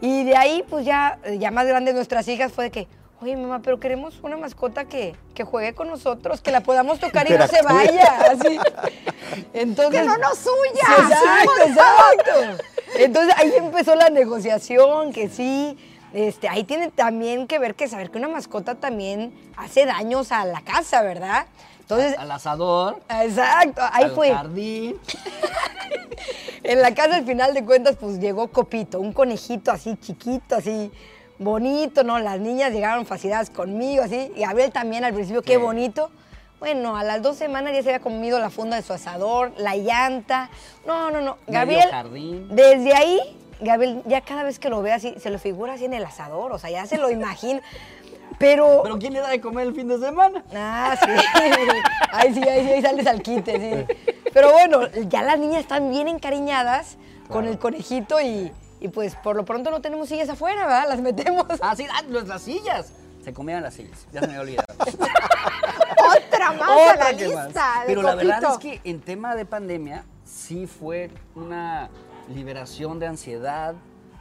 Y 0.00 0.22
de 0.22 0.36
ahí 0.36 0.64
pues 0.70 0.86
ya, 0.86 1.18
ya 1.40 1.50
más 1.50 1.66
grandes 1.66 1.96
nuestras 1.96 2.28
hijas 2.28 2.52
fue 2.52 2.62
de 2.62 2.70
que, 2.70 2.86
oye 3.20 3.36
mamá, 3.36 3.62
pero 3.62 3.80
queremos 3.80 4.20
una 4.22 4.36
mascota 4.36 4.84
que, 4.84 5.16
que 5.34 5.42
juegue 5.42 5.74
con 5.74 5.88
nosotros, 5.88 6.40
que 6.40 6.52
la 6.52 6.60
podamos 6.60 7.00
tocar 7.00 7.28
y 7.28 7.36
no 7.36 7.48
se 7.48 7.60
vaya. 7.62 8.30
Así. 8.30 8.60
Entonces, 9.54 10.02
que 10.02 10.06
no 10.06 10.16
nos 10.18 10.38
suya. 10.38 10.86
Exacto, 10.98 11.52
exacto. 11.66 12.64
Entonces 12.96 13.34
ahí 13.36 13.52
empezó 13.56 13.96
la 13.96 14.08
negociación, 14.08 15.12
que 15.12 15.28
sí. 15.28 15.76
Este, 16.12 16.48
ahí 16.48 16.62
tiene 16.62 16.92
también 16.92 17.48
que 17.48 17.58
ver 17.58 17.74
que 17.74 17.88
saber 17.88 18.12
que 18.12 18.18
una 18.18 18.28
mascota 18.28 18.76
también 18.76 19.34
hace 19.56 19.84
daños 19.84 20.30
a 20.30 20.44
la 20.44 20.60
casa, 20.60 21.02
¿verdad? 21.02 21.46
Entonces, 21.84 22.16
al 22.18 22.30
asador. 22.30 23.02
Exacto, 23.10 23.82
ahí 23.92 24.04
al 24.04 24.10
fue. 24.12 24.30
jardín. 24.32 24.96
en 26.62 26.80
la 26.80 26.94
casa, 26.94 27.16
al 27.16 27.26
final 27.26 27.52
de 27.52 27.62
cuentas, 27.62 27.96
pues 28.00 28.18
llegó 28.18 28.48
Copito, 28.48 29.00
un 29.00 29.12
conejito 29.12 29.70
así 29.70 29.94
chiquito, 30.00 30.56
así 30.56 30.90
bonito, 31.38 32.02
¿no? 32.02 32.18
Las 32.18 32.40
niñas 32.40 32.72
llegaron 32.72 33.04
fascinadas 33.04 33.50
conmigo, 33.50 34.02
así. 34.02 34.32
Y 34.34 34.40
Gabriel 34.40 34.72
también 34.72 35.04
al 35.04 35.12
principio, 35.12 35.42
qué 35.42 35.58
bonito. 35.58 36.10
Bueno, 36.58 36.96
a 36.96 37.04
las 37.04 37.20
dos 37.20 37.36
semanas 37.36 37.74
ya 37.74 37.82
se 37.82 37.90
había 37.90 38.00
comido 38.00 38.38
la 38.38 38.48
funda 38.48 38.76
de 38.76 38.82
su 38.82 38.94
asador, 38.94 39.52
la 39.58 39.76
llanta. 39.76 40.48
No, 40.86 41.10
no, 41.10 41.20
no. 41.20 41.36
Gabriel, 41.46 41.90
jardín. 41.90 42.48
desde 42.50 42.94
ahí, 42.94 43.20
Gabriel 43.60 44.02
ya 44.06 44.22
cada 44.22 44.44
vez 44.44 44.58
que 44.58 44.70
lo 44.70 44.80
ve 44.80 44.92
así, 44.92 45.14
se 45.18 45.28
lo 45.28 45.38
figura 45.38 45.74
así 45.74 45.84
en 45.84 45.92
el 45.92 46.04
asador, 46.04 46.52
o 46.52 46.58
sea, 46.58 46.70
ya 46.70 46.86
se 46.86 46.96
lo 46.96 47.10
imagina. 47.10 47.60
Pero. 48.38 48.80
¿Pero 48.82 48.98
quién 48.98 49.12
le 49.12 49.20
da 49.20 49.30
de 49.30 49.40
comer 49.40 49.68
el 49.68 49.74
fin 49.74 49.88
de 49.88 49.98
semana? 49.98 50.44
Ah, 50.54 50.96
sí. 51.00 51.10
ahí 52.12 52.34
sí, 52.34 52.42
ahí 52.42 52.64
sí, 52.64 52.72
ahí 52.72 52.82
sales 52.82 53.06
al 53.06 53.22
quite, 53.22 53.86
sí. 53.86 53.96
Pero 54.32 54.52
bueno, 54.52 54.88
ya 55.08 55.22
las 55.22 55.38
niñas 55.38 55.60
están 55.60 55.90
bien 55.90 56.08
encariñadas 56.08 56.96
con 57.28 57.46
el 57.46 57.58
conejito 57.58 58.20
y, 58.20 58.52
y, 58.80 58.88
pues 58.88 59.14
por 59.16 59.36
lo 59.36 59.44
pronto 59.44 59.70
no 59.70 59.80
tenemos 59.80 60.08
sillas 60.08 60.28
afuera, 60.28 60.66
¿verdad? 60.66 60.88
Las 60.88 61.00
metemos. 61.00 61.46
Ah, 61.60 61.74
sí, 61.76 61.86
ah, 61.90 62.02
las 62.08 62.42
sillas. 62.42 62.92
Se 63.24 63.32
comían 63.32 63.62
las 63.62 63.74
sillas, 63.74 64.06
ya 64.12 64.20
se 64.20 64.26
me 64.26 64.38
olvidado. 64.38 64.66
Otra 64.78 66.52
más 66.52 66.92
a 66.92 66.96
la 66.96 67.12
lista. 67.12 67.82
Pero 67.86 68.02
la 68.02 68.14
verdad 68.14 68.42
es 68.52 68.58
que 68.58 68.80
en 68.84 69.00
tema 69.00 69.34
de 69.34 69.46
pandemia 69.46 70.04
sí 70.24 70.66
fue 70.66 71.10
una 71.34 71.88
liberación 72.28 72.98
de 72.98 73.06
ansiedad, 73.06 73.74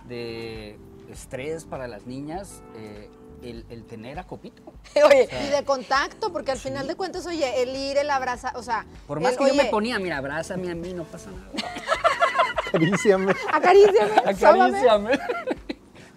de 0.08 0.78
estrés 1.12 1.66
para 1.66 1.88
las 1.88 2.06
niñas. 2.06 2.62
Eh, 2.76 3.10
el, 3.50 3.86
tener 3.86 4.20
a 4.20 4.26
Copito. 4.26 4.62
Oye, 5.06 5.28
y 5.46 5.50
de 5.50 5.64
contacto, 5.64 6.32
porque 6.32 6.52
al 6.52 6.58
final 6.58 6.88
de 6.88 6.96
cuentas, 6.96 7.26
oye, 7.26 7.62
el 7.62 7.76
ir, 7.76 7.98
el 7.98 8.10
abrazar, 8.10 8.56
o 8.56 8.64
sea... 8.64 8.86
Por 9.08 9.20
más 9.20 9.38
que 9.38 9.48
yo 9.48 9.54
me 9.54 9.66
ponía, 9.66 10.00
mira, 10.00 10.18
abrázame 10.18 10.72
a 10.72 10.76
mí, 10.76 10.94
no 10.94 11.04
pasa 11.04 11.30
nada. 11.32 11.52
Acaríciame. 12.68 13.34
Acaríciame. 13.52 14.12
Acaríciame. 14.26 15.20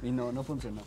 y 0.02 0.10
no, 0.10 0.32
no 0.32 0.42
funcionó. 0.42 0.82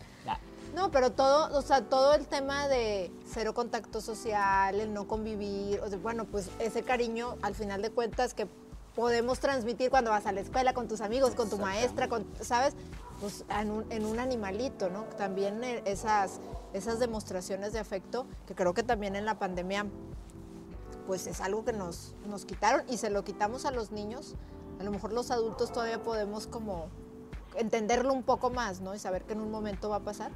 No, 0.74 0.92
pero 0.92 1.12
todo, 1.12 1.58
o 1.58 1.62
sea, 1.62 1.82
todo 1.82 2.14
el 2.14 2.28
tema 2.28 2.68
de 2.68 3.12
cero 3.28 3.54
contacto 3.54 4.02
social, 4.02 4.80
el 4.80 4.94
no 4.94 5.08
convivir, 5.08 5.82
o 5.82 5.90
sea, 5.90 5.98
bueno, 5.98 6.26
pues 6.26 6.50
ese 6.60 6.84
cariño, 6.84 7.36
al 7.42 7.56
final 7.56 7.82
de 7.82 7.90
cuentas, 7.90 8.34
que 8.34 8.48
podemos 9.00 9.40
transmitir 9.40 9.90
cuando 9.90 10.12
vas 10.12 10.26
a 10.26 10.34
la 10.34 10.42
escuela 10.42 10.74
con 10.74 10.90
tus 10.90 11.00
amigos, 11.00 11.34
con 11.34 11.50
tu 11.50 11.58
maestra, 11.58 12.10
con, 12.10 12.28
¿sabes? 12.42 12.74
pues, 13.22 13.46
en, 13.50 14.04
un, 14.04 14.20
animalito, 14.20 14.90
¿no? 14.90 15.04
También 15.18 15.64
eh, 15.64 15.82
esas, 15.86 16.42
esas 16.74 17.00
demostraciones 17.00 17.72
de 17.72 17.80
afecto, 17.80 18.26
que 18.46 18.56
creo 18.56 18.74
que 18.74 18.84
también 18.84 19.16
en 19.16 19.24
la 19.24 19.40
pandemia, 19.40 19.86
pues 21.08 21.28
es 21.28 21.40
algo 21.40 21.64
que 21.64 21.72
nos, 21.72 22.14
nos 22.28 22.44
quitaron 22.44 22.84
y 22.90 22.98
se 22.98 23.10
lo 23.10 23.24
quitamos 23.24 23.64
a 23.64 23.72
los 23.72 23.92
niños 23.92 24.36
a 24.80 24.84
lo 24.84 24.92
mejor 24.92 25.14
los 25.14 25.30
adultos 25.30 25.72
todavía 25.72 26.02
podemos 26.02 26.48
como 26.48 26.88
entenderlo 27.56 28.14
un 28.14 28.24
poco 28.24 28.50
más, 28.50 28.80
¿no? 28.82 28.96
Y 28.96 29.00
saber 29.00 29.24
que 29.24 29.34
en 29.34 29.42
un 29.42 29.52
momento 29.52 29.90
va 29.90 29.98
a 29.98 30.04
pasar, 30.04 30.32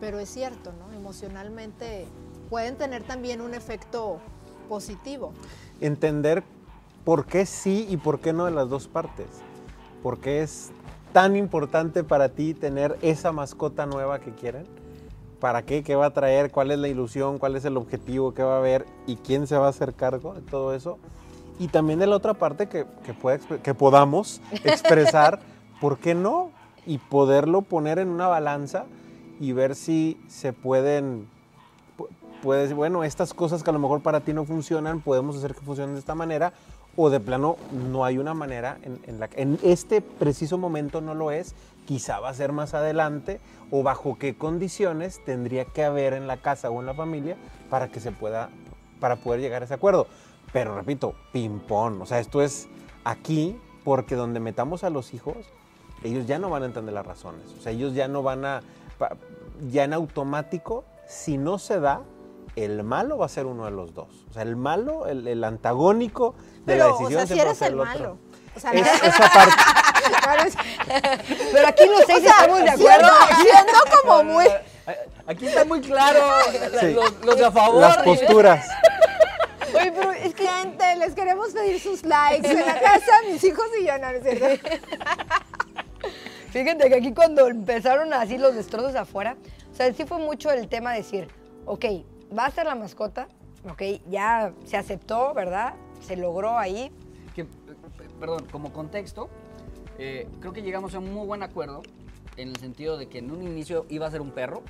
pero 0.00 0.18
es 0.18 0.28
cierto, 0.28 0.72
¿no? 0.72 0.92
Emocionalmente 0.92 2.06
pueden 2.50 2.76
tener 2.76 3.04
también 3.04 3.40
un 3.40 3.54
efecto 3.54 4.18
positivo. 4.68 5.32
Entender 5.80 6.42
por 7.04 7.26
qué 7.26 7.46
sí 7.46 7.86
y 7.88 7.96
por 7.96 8.20
qué 8.20 8.32
no 8.32 8.44
de 8.46 8.50
las 8.50 8.68
dos 8.68 8.88
partes. 8.88 9.26
¿Por 10.02 10.18
qué 10.18 10.42
es 10.42 10.70
tan 11.12 11.36
importante 11.36 12.04
para 12.04 12.28
ti 12.30 12.54
tener 12.54 12.98
esa 13.02 13.32
mascota 13.32 13.86
nueva 13.86 14.18
que 14.18 14.32
quieren? 14.32 14.64
¿Para 15.40 15.62
qué? 15.62 15.82
¿Qué 15.82 15.94
va 15.96 16.06
a 16.06 16.10
traer? 16.10 16.50
¿Cuál 16.50 16.70
es 16.70 16.78
la 16.78 16.88
ilusión? 16.88 17.38
¿Cuál 17.38 17.56
es 17.56 17.64
el 17.64 17.76
objetivo? 17.76 18.32
¿Qué 18.34 18.42
va 18.42 18.54
a 18.56 18.58
haber? 18.58 18.86
¿Y 19.06 19.16
quién 19.16 19.46
se 19.46 19.56
va 19.56 19.66
a 19.66 19.70
hacer 19.70 19.94
cargo 19.94 20.34
de 20.34 20.40
todo 20.42 20.74
eso? 20.74 20.98
Y 21.58 21.68
también 21.68 21.98
de 21.98 22.06
la 22.06 22.16
otra 22.16 22.34
parte 22.34 22.66
que, 22.68 22.86
que, 23.04 23.14
pueda 23.14 23.38
que 23.38 23.74
podamos 23.74 24.40
expresar, 24.64 25.40
¿por 25.80 25.98
qué 25.98 26.14
no? 26.14 26.50
Y 26.86 26.98
poderlo 26.98 27.62
poner 27.62 27.98
en 27.98 28.08
una 28.08 28.26
balanza 28.26 28.86
y 29.40 29.52
ver 29.52 29.74
si 29.74 30.20
se 30.28 30.52
pueden 30.52 31.28
pu- 31.96 32.08
puedes, 32.42 32.74
bueno, 32.74 33.04
estas 33.04 33.32
cosas 33.34 33.62
que 33.62 33.70
a 33.70 33.72
lo 33.72 33.78
mejor 33.78 34.02
para 34.02 34.20
ti 34.20 34.32
no 34.32 34.44
funcionan, 34.44 35.00
podemos 35.00 35.36
hacer 35.36 35.54
que 35.54 35.60
funcionen 35.60 35.94
de 35.94 36.00
esta 36.00 36.14
manera, 36.14 36.52
o 36.96 37.10
de 37.10 37.20
plano 37.20 37.56
no 37.72 38.04
hay 38.04 38.18
una 38.18 38.34
manera 38.34 38.78
en, 38.82 39.18
la 39.18 39.28
que 39.28 39.42
en 39.42 39.58
este 39.62 40.00
preciso 40.00 40.58
momento 40.58 41.00
no 41.00 41.14
lo 41.14 41.30
es, 41.30 41.54
quizá 41.86 42.20
va 42.20 42.30
a 42.30 42.34
ser 42.34 42.52
más 42.52 42.74
adelante, 42.74 43.40
o 43.70 43.82
bajo 43.82 44.18
qué 44.18 44.36
condiciones 44.36 45.24
tendría 45.24 45.64
que 45.64 45.84
haber 45.84 46.12
en 46.12 46.26
la 46.26 46.36
casa 46.36 46.70
o 46.70 46.80
en 46.80 46.86
la 46.86 46.94
familia 46.94 47.36
para 47.70 47.88
que 47.88 48.00
se 48.00 48.12
pueda, 48.12 48.50
para 49.00 49.16
poder 49.16 49.40
llegar 49.40 49.62
a 49.62 49.64
ese 49.64 49.74
acuerdo. 49.74 50.06
Pero 50.52 50.74
repito, 50.76 51.14
ping-pong, 51.32 52.02
o 52.02 52.06
sea, 52.06 52.20
esto 52.20 52.42
es 52.42 52.68
aquí 53.04 53.58
porque 53.82 54.14
donde 54.14 54.40
metamos 54.40 54.84
a 54.84 54.90
los 54.90 55.12
hijos, 55.14 55.36
ellos 56.04 56.26
ya 56.26 56.38
no 56.38 56.50
van 56.50 56.62
a 56.62 56.66
entender 56.66 56.94
las 56.94 57.06
razones. 57.06 57.52
O 57.58 57.60
sea, 57.60 57.72
ellos 57.72 57.94
ya 57.94 58.08
no 58.08 58.22
van 58.22 58.44
a, 58.44 58.62
ya 59.70 59.84
en 59.84 59.92
automático, 59.92 60.84
si 61.06 61.38
no 61.38 61.58
se 61.58 61.80
da, 61.80 62.02
el 62.56 62.82
malo 62.84 63.18
va 63.18 63.26
a 63.26 63.28
ser 63.28 63.46
uno 63.46 63.64
de 63.64 63.70
los 63.72 63.94
dos. 63.94 64.08
O 64.30 64.32
sea, 64.32 64.42
el 64.42 64.56
malo, 64.56 65.06
el, 65.06 65.26
el 65.26 65.42
antagónico 65.44 66.34
de 66.64 66.76
la 66.76 66.84
Pero, 66.84 66.96
o 66.96 66.98
decisión 67.00 67.26
sea, 67.26 67.26
si 67.26 67.34
siempre 67.34 67.44
va 67.44 67.50
a 67.50 67.50
eres 67.50 67.58
ser 67.58 67.72
el 67.72 67.80
otro. 67.80 67.92
malo. 67.92 68.18
O 68.56 68.60
sea, 68.60 68.70
Es- 68.72 69.02
esa 69.02 69.30
parte. 70.34 70.58
Pero 71.52 71.66
aquí 71.68 71.86
los 71.86 72.00
seis 72.06 72.18
o 72.18 72.22
sea, 72.22 72.30
estamos 72.32 72.58
de 72.60 72.64
siendo- 72.76 72.88
acuerdo. 72.90 73.10
Siendo 73.42 74.02
como 74.02 74.24
muy... 74.24 74.44
Aquí 75.26 75.46
está 75.46 75.64
muy 75.64 75.80
claro 75.80 76.20
Sí. 76.80 76.92
los, 76.92 77.24
los 77.24 77.36
de 77.38 77.44
a 77.46 77.50
favor. 77.50 77.80
Las 77.80 77.96
posturas. 77.98 78.66
Oye, 79.74 79.90
pero 79.92 80.12
es 80.12 80.34
que 80.34 80.46
Gente, 80.46 80.96
les 80.96 81.14
queremos 81.14 81.50
pedir 81.50 81.80
sus 81.80 82.04
likes 82.04 82.48
en 82.50 82.60
la 82.60 82.78
casa, 82.80 83.12
mis 83.30 83.42
hijos 83.44 83.64
y 83.80 83.86
yo, 83.86 83.98
no, 83.98 84.12
no 84.12 84.18
es 84.18 84.22
cierto. 84.38 84.68
Fíjate 86.50 86.88
que 86.88 86.94
aquí 86.94 87.12
cuando 87.12 87.48
empezaron 87.48 88.12
así 88.12 88.38
los 88.38 88.54
destrozos 88.54 88.94
afuera, 88.94 89.36
o 89.72 89.74
sea, 89.76 89.92
sí 89.92 90.04
fue 90.04 90.18
mucho 90.18 90.50
el 90.50 90.68
tema 90.68 90.92
de 90.92 90.98
decir, 90.98 91.28
ok, 91.66 91.84
va 92.36 92.46
a 92.46 92.50
ser 92.50 92.66
la 92.66 92.74
mascota, 92.74 93.28
ok, 93.70 93.82
ya 94.10 94.52
se 94.64 94.76
aceptó, 94.76 95.34
¿verdad? 95.34 95.74
Se 96.00 96.16
logró 96.16 96.58
ahí. 96.58 96.90
que, 97.34 97.42
eh, 97.42 97.46
perdón, 98.20 98.46
como 98.50 98.72
contexto, 98.72 99.28
eh, 99.98 100.28
creo 100.40 100.52
que 100.52 100.62
llegamos 100.62 100.94
a 100.94 100.98
un 100.98 101.12
muy 101.12 101.26
buen 101.26 101.42
acuerdo 101.42 101.82
en 102.36 102.48
el 102.48 102.56
sentido 102.56 102.96
de 102.96 103.08
que 103.08 103.18
en 103.18 103.30
un 103.30 103.42
inicio 103.42 103.86
iba 103.88 104.06
a 104.06 104.10
ser 104.10 104.20
un 104.20 104.30
perro 104.30 104.62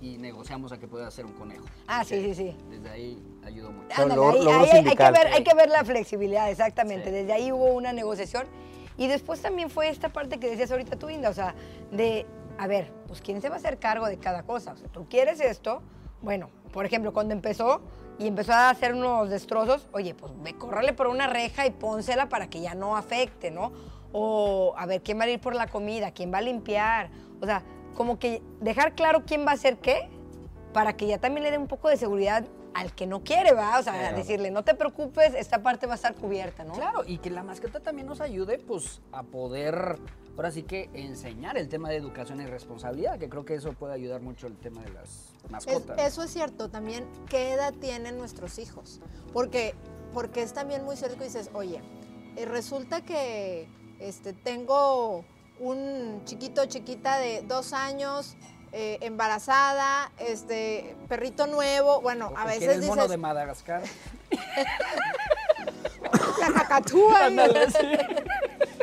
y 0.00 0.18
negociamos 0.18 0.70
a 0.72 0.78
que 0.78 0.86
pueda 0.86 1.10
ser 1.10 1.24
un 1.24 1.32
conejo. 1.32 1.64
Ah, 1.86 2.04
sí, 2.04 2.20
sí, 2.22 2.34
sí. 2.34 2.56
Desde 2.70 2.90
ahí 2.90 3.22
ayudó 3.44 3.70
mucho. 3.70 3.86
Pero 3.88 4.02
Ándale, 4.02 4.20
logro- 4.20 4.32
ahí, 4.32 4.44
logro 4.44 4.60
ahí 4.60 4.68
hay, 4.86 4.96
que 4.96 5.10
ver, 5.10 5.26
hay 5.28 5.44
que 5.44 5.54
ver 5.54 5.70
la 5.70 5.84
flexibilidad, 5.84 6.50
exactamente. 6.50 7.06
Sí. 7.06 7.10
Desde 7.12 7.32
ahí 7.32 7.52
hubo 7.52 7.72
una 7.72 7.92
negociación. 7.92 8.46
Y 8.96 9.06
después 9.08 9.40
también 9.40 9.70
fue 9.70 9.88
esta 9.88 10.08
parte 10.10 10.38
que 10.38 10.48
decías 10.50 10.70
ahorita 10.70 10.96
tú, 10.96 11.10
Inda, 11.10 11.30
o 11.30 11.34
sea, 11.34 11.54
de, 11.90 12.26
a 12.58 12.66
ver, 12.68 12.92
pues 13.08 13.20
quién 13.20 13.40
se 13.40 13.48
va 13.48 13.56
a 13.56 13.58
hacer 13.58 13.78
cargo 13.78 14.06
de 14.06 14.18
cada 14.18 14.42
cosa. 14.44 14.72
O 14.72 14.76
sea, 14.76 14.88
tú 14.88 15.06
quieres 15.08 15.40
esto, 15.40 15.80
bueno, 16.22 16.48
por 16.74 16.84
ejemplo, 16.84 17.12
cuando 17.12 17.32
empezó 17.34 17.80
y 18.18 18.26
empezó 18.26 18.52
a 18.52 18.68
hacer 18.70 18.94
unos 18.94 19.30
destrozos, 19.30 19.86
oye, 19.92 20.12
pues 20.14 20.32
ve, 20.42 20.54
córrele 20.54 20.92
por 20.92 21.06
una 21.06 21.28
reja 21.28 21.66
y 21.66 21.70
pónsela 21.70 22.28
para 22.28 22.50
que 22.50 22.60
ya 22.60 22.74
no 22.74 22.96
afecte, 22.96 23.52
¿no? 23.52 23.72
O 24.12 24.74
a 24.76 24.84
ver, 24.84 25.00
¿quién 25.00 25.20
va 25.20 25.24
a 25.24 25.28
ir 25.30 25.40
por 25.40 25.54
la 25.54 25.68
comida? 25.68 26.10
¿Quién 26.10 26.32
va 26.34 26.38
a 26.38 26.42
limpiar? 26.42 27.10
O 27.40 27.46
sea, 27.46 27.62
como 27.94 28.18
que 28.18 28.42
dejar 28.60 28.96
claro 28.96 29.22
quién 29.24 29.46
va 29.46 29.52
a 29.52 29.54
hacer 29.54 29.78
qué 29.78 30.08
para 30.72 30.96
que 30.96 31.06
ya 31.06 31.18
también 31.18 31.44
le 31.44 31.52
dé 31.52 31.58
un 31.58 31.68
poco 31.68 31.88
de 31.88 31.96
seguridad 31.96 32.44
al 32.74 32.92
que 32.92 33.06
no 33.06 33.22
quiere, 33.22 33.52
¿va? 33.52 33.78
O 33.78 33.82
sea, 33.84 33.92
Claro. 33.92 34.16
decirle, 34.16 34.50
no 34.50 34.64
te 34.64 34.74
preocupes, 34.74 35.32
esta 35.34 35.62
parte 35.62 35.86
va 35.86 35.92
a 35.92 35.94
estar 35.94 36.16
cubierta, 36.16 36.64
¿no? 36.64 36.72
Claro, 36.72 37.04
y 37.06 37.18
que 37.18 37.30
la 37.30 37.44
mascota 37.44 37.78
también 37.78 38.08
nos 38.08 38.20
ayude 38.20 38.58
pues 38.58 39.00
a 39.12 39.22
poder, 39.22 39.96
ahora 40.36 40.50
sí 40.50 40.62
que 40.64 40.90
enseñar 40.94 41.56
el 41.56 41.68
tema 41.68 41.88
de 41.90 41.96
educación 41.96 42.40
y 42.40 42.46
responsabilidad, 42.46 43.18
que 43.18 43.28
creo 43.28 43.44
que 43.44 43.54
eso 43.54 43.72
puede 43.72 43.94
ayudar 43.94 44.20
mucho 44.20 44.46
el 44.46 44.56
tema 44.56 44.82
de 44.82 44.90
las 44.92 45.08
Es- 45.44 45.50
mascotas. 45.50 45.98
eso 45.98 46.22
es 46.22 46.30
cierto, 46.32 46.68
también 46.70 47.06
qué 47.28 47.52
edad 47.52 47.72
tienen 47.74 48.18
nuestros 48.18 48.58
hijos. 48.58 49.00
Porque, 49.32 49.74
porque 50.12 50.42
es 50.42 50.52
también 50.52 50.84
muy 50.84 50.96
cierto 50.96 51.18
que 51.18 51.24
dices, 51.24 51.50
oye, 51.54 51.80
eh, 52.36 52.44
resulta 52.46 53.02
que 53.02 53.68
este, 54.00 54.32
tengo 54.32 55.24
un 55.60 56.22
chiquito 56.24 56.62
o 56.62 56.66
chiquita 56.66 57.18
de 57.18 57.42
dos 57.42 57.72
años, 57.72 58.36
eh, 58.72 58.98
embarazada, 59.02 60.10
este, 60.18 60.96
perrito 61.08 61.46
nuevo, 61.46 62.00
bueno, 62.00 62.32
a 62.36 62.44
veces 62.44 62.58
¿quieres 62.58 62.76
dices, 62.80 62.88
mono 62.90 63.06
de 63.06 63.16
Madagascar. 63.16 63.82
la 66.40 66.52
cacatúa. 66.52 67.30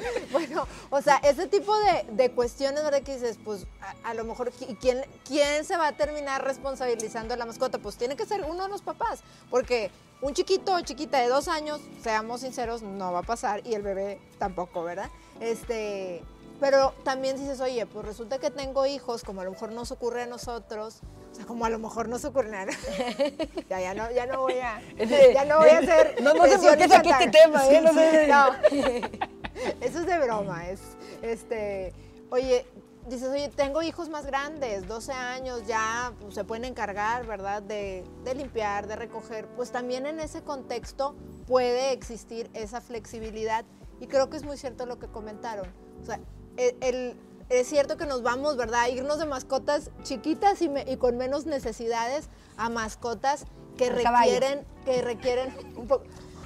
Bueno, 0.31 0.67
o 0.89 1.01
sea, 1.01 1.17
ese 1.17 1.47
tipo 1.47 1.75
de, 1.77 2.05
de 2.11 2.31
cuestiones, 2.31 2.83
¿verdad? 2.83 3.01
Que 3.01 3.13
dices, 3.15 3.37
pues 3.43 3.65
a, 3.81 4.09
a 4.09 4.13
lo 4.13 4.23
mejor, 4.23 4.51
¿qui- 4.53 4.77
¿quién, 4.79 5.03
¿quién 5.27 5.65
se 5.65 5.75
va 5.77 5.87
a 5.87 5.91
terminar 5.93 6.43
responsabilizando 6.43 7.33
de 7.33 7.37
la 7.37 7.45
mascota? 7.45 7.77
Pues 7.79 7.95
tiene 7.97 8.15
que 8.15 8.25
ser 8.25 8.43
uno 8.45 8.63
de 8.63 8.69
los 8.69 8.81
papás, 8.81 9.21
porque 9.49 9.91
un 10.21 10.33
chiquito 10.33 10.73
o 10.75 10.81
chiquita 10.81 11.19
de 11.19 11.27
dos 11.27 11.47
años, 11.47 11.81
seamos 12.03 12.41
sinceros, 12.41 12.81
no 12.81 13.11
va 13.11 13.19
a 13.19 13.23
pasar 13.23 13.61
y 13.65 13.73
el 13.73 13.81
bebé 13.81 14.19
tampoco, 14.39 14.83
¿verdad? 14.83 15.09
Este, 15.39 16.23
pero 16.59 16.93
también 17.03 17.37
dices, 17.37 17.59
oye, 17.59 17.85
pues 17.87 18.05
resulta 18.05 18.37
que 18.37 18.51
tengo 18.51 18.85
hijos, 18.85 19.23
como 19.23 19.41
a 19.41 19.43
lo 19.43 19.51
mejor 19.51 19.71
nos 19.71 19.91
ocurre 19.91 20.23
a 20.23 20.25
nosotros, 20.27 20.99
o 21.31 21.35
sea, 21.35 21.45
como 21.45 21.65
a 21.65 21.69
lo 21.69 21.79
mejor 21.79 22.07
nos 22.07 22.23
ocurre 22.25 22.55
a... 22.55 22.65
ya, 23.69 23.79
ya 23.81 23.93
no, 23.95 24.11
ya 24.11 24.27
no 24.27 24.41
voy 24.41 24.59
a, 24.59 24.79
ya 25.33 25.45
no 25.45 25.57
voy 25.57 25.69
a 25.69 25.79
hacer 25.79 26.21
No, 26.21 26.33
no 26.35 26.45
sé 26.45 26.57
por 26.59 26.77
qué 26.77 26.87
saqué 26.87 27.09
este 27.09 27.27
tema, 27.29 27.65
¿eh? 27.67 27.81
No 27.81 27.93
sé. 27.93 28.27
No. 28.27 29.40
Eso 29.81 29.99
es 29.99 30.05
de 30.05 30.19
broma, 30.19 30.67
es 30.69 30.81
este, 31.21 31.93
oye, 32.29 32.65
dices, 33.07 33.27
oye, 33.29 33.49
tengo 33.49 33.81
hijos 33.81 34.09
más 34.09 34.25
grandes, 34.25 34.87
12 34.87 35.11
años, 35.13 35.65
ya 35.67 36.13
pues, 36.21 36.35
se 36.35 36.43
pueden 36.43 36.65
encargar, 36.65 37.25
¿verdad? 37.25 37.61
De, 37.61 38.03
de 38.23 38.35
limpiar, 38.35 38.87
de 38.87 38.95
recoger. 38.95 39.47
Pues 39.55 39.71
también 39.71 40.05
en 40.05 40.19
ese 40.19 40.41
contexto 40.43 41.15
puede 41.47 41.91
existir 41.93 42.49
esa 42.53 42.79
flexibilidad 42.81 43.65
y 43.99 44.07
creo 44.07 44.29
que 44.29 44.37
es 44.37 44.43
muy 44.43 44.57
cierto 44.57 44.85
lo 44.85 44.99
que 44.99 45.07
comentaron. 45.07 45.67
O 46.01 46.05
sea, 46.05 46.19
el- 46.57 46.75
el- 46.81 47.17
es 47.49 47.67
cierto 47.67 47.97
que 47.97 48.05
nos 48.05 48.23
vamos, 48.23 48.55
¿verdad? 48.55 48.81
A 48.83 48.89
irnos 48.89 49.19
de 49.19 49.25
mascotas 49.25 49.91
chiquitas 50.03 50.61
y, 50.61 50.69
me- 50.69 50.85
y 50.89 50.95
con 50.97 51.17
menos 51.17 51.45
necesidades 51.45 52.29
a 52.55 52.69
mascotas 52.69 53.45
que 53.77 53.87
El 53.87 54.03
caballo. 54.03 54.31
requieren, 54.31 54.65
que 54.85 55.01
requieren 55.01 55.53
un 55.75 55.87
poco... 55.87 56.05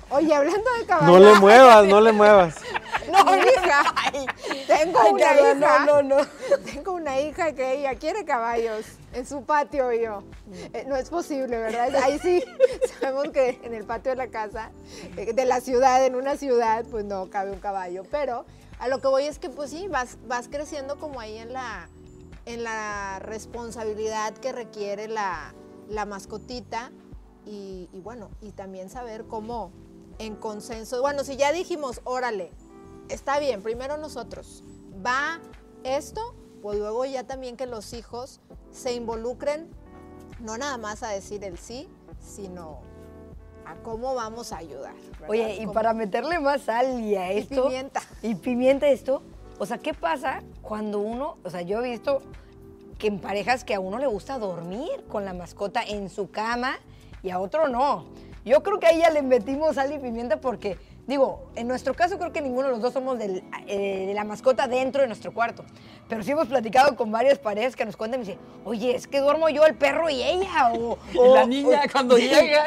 Oye, 0.09 0.33
hablando 0.33 0.69
de 0.79 0.85
caballo. 0.85 1.13
No 1.13 1.19
le 1.19 1.39
muevas, 1.39 1.85
no 1.87 1.99
le 2.01 2.11
muevas. 2.11 2.55
No, 3.11 3.37
hija. 3.37 3.93
Tengo 4.67 4.99
Ay, 4.99 5.11
una 5.13 5.33
hija. 5.33 5.85
no, 5.85 6.01
no, 6.01 6.17
no. 6.17 6.27
Tengo 6.65 6.93
una 6.93 7.19
hija 7.19 7.53
que 7.53 7.79
ella 7.79 7.95
quiere 7.95 8.25
caballos 8.25 8.85
en 9.13 9.25
su 9.25 9.43
patio 9.43 9.91
y 9.93 10.01
yo. 10.03 10.23
eh, 10.73 10.85
no 10.87 10.95
es 10.95 11.09
posible, 11.09 11.57
¿verdad? 11.57 11.93
Ahí 12.03 12.19
sí 12.19 12.43
sabemos 12.99 13.29
que 13.29 13.59
en 13.63 13.73
el 13.73 13.83
patio 13.85 14.11
de 14.11 14.17
la 14.17 14.27
casa, 14.27 14.71
eh, 15.17 15.33
de 15.33 15.45
la 15.45 15.61
ciudad, 15.61 16.05
en 16.05 16.15
una 16.15 16.37
ciudad, 16.37 16.85
pues 16.89 17.05
no 17.05 17.29
cabe 17.29 17.51
un 17.51 17.59
caballo. 17.59 18.03
Pero 18.09 18.45
a 18.79 18.87
lo 18.87 18.99
que 18.99 19.07
voy 19.07 19.25
es 19.25 19.39
que 19.39 19.49
pues 19.49 19.69
sí, 19.71 19.87
vas, 19.87 20.17
vas 20.27 20.47
creciendo 20.47 20.97
como 20.97 21.19
ahí 21.19 21.37
en 21.37 21.53
la, 21.53 21.89
en 22.45 22.63
la 22.63 23.19
responsabilidad 23.19 24.33
que 24.33 24.51
requiere 24.51 25.07
la, 25.07 25.53
la 25.89 26.05
mascotita 26.05 26.91
y, 27.45 27.89
y 27.93 27.99
bueno, 28.01 28.29
y 28.41 28.51
también 28.51 28.89
saber 28.89 29.25
cómo 29.25 29.71
en 30.17 30.35
consenso, 30.35 31.01
bueno, 31.01 31.23
si 31.25 31.35
ya 31.35 31.51
dijimos, 31.51 31.99
órale, 32.05 32.51
está 33.09 33.39
bien, 33.39 33.61
primero 33.61 33.97
nosotros, 33.97 34.63
va 35.05 35.39
esto, 35.83 36.21
pues 36.61 36.79
luego 36.79 37.05
ya 37.05 37.23
también 37.25 37.57
que 37.57 37.65
los 37.67 37.93
hijos 37.93 38.39
se 38.71 38.93
involucren, 38.93 39.69
no 40.39 40.57
nada 40.57 40.77
más 40.77 41.03
a 41.03 41.09
decir 41.09 41.43
el 41.43 41.57
sí, 41.57 41.87
sino 42.19 42.81
a 43.65 43.75
cómo 43.83 44.13
vamos 44.15 44.51
a 44.51 44.57
ayudar. 44.57 44.93
¿verdad? 45.13 45.29
Oye, 45.29 45.55
y 45.55 45.59
Cómo- 45.59 45.73
para 45.73 45.93
meterle 45.93 46.39
más 46.39 46.61
sal 46.63 46.99
y 46.99 47.15
a 47.15 47.33
Y 47.33 47.39
esto. 47.39 47.63
pimienta. 47.63 48.01
Y 48.21 48.35
pimienta 48.35 48.87
esto. 48.89 49.21
O 49.57 49.65
sea, 49.65 49.77
¿qué 49.77 49.93
pasa 49.93 50.43
cuando 50.61 50.99
uno, 50.99 51.37
o 51.43 51.49
sea, 51.49 51.61
yo 51.61 51.83
he 51.83 51.89
visto 51.91 52.21
que 52.99 53.07
en 53.07 53.19
parejas 53.19 53.63
que 53.63 53.73
a 53.75 53.79
uno 53.79 53.97
le 53.99 54.07
gusta 54.07 54.37
dormir 54.37 55.05
con 55.09 55.25
la 55.25 55.33
mascota 55.33 55.81
en 55.83 56.09
su 56.09 56.29
cama 56.31 56.77
y 57.23 57.29
a 57.29 57.39
otro 57.39 57.67
no. 57.67 58.05
Yo 58.43 58.61
creo 58.63 58.79
que 58.79 58.87
ahí 58.87 58.99
ya 58.99 59.09
le 59.09 59.21
metimos 59.21 59.75
sal 59.75 59.91
y 59.93 59.97
pimienta 59.99 60.39
porque 60.41 60.77
Digo, 61.07 61.51
en 61.55 61.67
nuestro 61.67 61.93
caso 61.93 62.17
creo 62.17 62.33
que 62.33 62.41
ninguno 62.41 62.67
de 62.67 62.73
los 62.73 62.81
dos 62.81 62.93
somos 62.93 63.19
del- 63.19 63.43
eh, 63.67 64.05
de 64.07 64.13
la 64.15 64.23
mascota 64.23 64.67
dentro 64.67 65.01
de 65.01 65.07
nuestro 65.07 65.31
cuarto. 65.33 65.63
Pero 66.09 66.23
sí 66.23 66.31
hemos 66.31 66.47
platicado 66.47 66.95
con 66.95 67.11
varias 67.11 67.37
parejas 67.37 67.75
que 67.75 67.85
nos 67.85 67.95
cuentan 67.95 68.21
y 68.21 68.23
me 68.23 68.29
dicen, 68.31 68.45
oye, 68.63 68.95
es 68.95 69.07
que 69.07 69.19
duermo 69.19 69.47
yo, 69.49 69.65
el 69.65 69.75
perro 69.75 70.09
y 70.09 70.23
ella. 70.23 70.71
O, 70.73 70.97
la 71.35 71.45
niña 71.45 71.81
o- 71.85 71.91
cuando 71.91 72.17
Sí. 72.17 72.27
llega. 72.27 72.65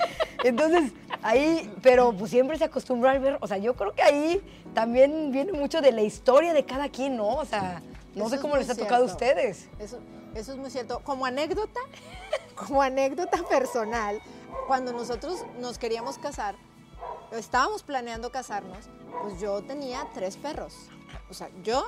Entonces, 0.44 0.92
ahí, 1.22 1.72
pero 1.82 2.12
pues 2.12 2.30
siempre 2.30 2.58
se 2.58 2.64
acostumbró 2.64 3.08
al 3.08 3.20
ver, 3.20 3.38
o 3.40 3.46
sea, 3.46 3.56
yo 3.58 3.74
creo 3.74 3.92
que 3.92 4.02
ahí 4.02 4.40
también 4.74 5.30
viene 5.32 5.52
mucho 5.52 5.80
de 5.80 5.92
la 5.92 6.02
historia 6.02 6.52
de 6.54 6.64
cada 6.64 6.88
quien, 6.88 7.16
¿no? 7.16 7.28
O 7.36 7.44
sea, 7.44 7.82
no 8.14 8.26
Eso 8.26 8.36
sé 8.36 8.40
cómo 8.42 8.56
les 8.56 8.68
ha 8.68 8.74
tocado 8.74 9.04
a 9.04 9.06
ustedes. 9.06 9.68
Eso, 9.78 9.98
eso 10.34 10.52
es 10.52 10.58
muy 10.58 10.70
cierto. 10.70 11.00
Como 11.04 11.24
anécdota, 11.24 11.80
como 12.56 12.82
anécdota 12.82 13.38
personal, 13.48 14.20
cuando 14.66 14.92
nosotros 14.92 15.44
nos 15.60 15.78
queríamos 15.78 16.18
casar, 16.18 16.54
estábamos 17.32 17.82
planeando 17.82 18.30
casarnos, 18.30 18.78
pues 19.22 19.40
yo 19.40 19.62
tenía 19.62 20.06
tres 20.14 20.36
perros. 20.36 20.74
O 21.30 21.34
sea, 21.34 21.48
yo 21.64 21.84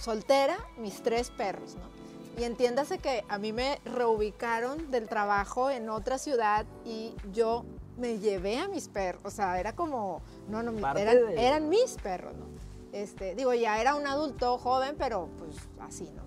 soltera, 0.00 0.56
mis 0.78 1.02
tres 1.02 1.30
perros, 1.30 1.76
¿no? 1.76 2.00
Y 2.40 2.44
entiéndase 2.44 2.98
que 2.98 3.24
a 3.28 3.38
mí 3.38 3.52
me 3.52 3.80
reubicaron 3.84 4.90
del 4.90 5.08
trabajo 5.08 5.68
en 5.70 5.88
otra 5.90 6.16
ciudad 6.18 6.64
y 6.84 7.14
yo 7.32 7.64
me 7.98 8.18
llevé 8.18 8.58
a 8.58 8.68
mis 8.68 8.88
perros. 8.88 9.22
O 9.24 9.30
sea, 9.30 9.58
era 9.60 9.74
como, 9.74 10.22
no, 10.48 10.62
no, 10.62 10.72
de- 10.72 11.46
eran 11.46 11.68
mis 11.68 11.94
perros, 12.02 12.34
¿no? 12.36 12.46
Este, 12.92 13.34
digo, 13.34 13.52
ya 13.54 13.80
era 13.80 13.94
un 13.94 14.06
adulto 14.06 14.58
joven, 14.58 14.96
pero 14.98 15.28
pues 15.38 15.56
así, 15.80 16.10
¿no? 16.16 16.22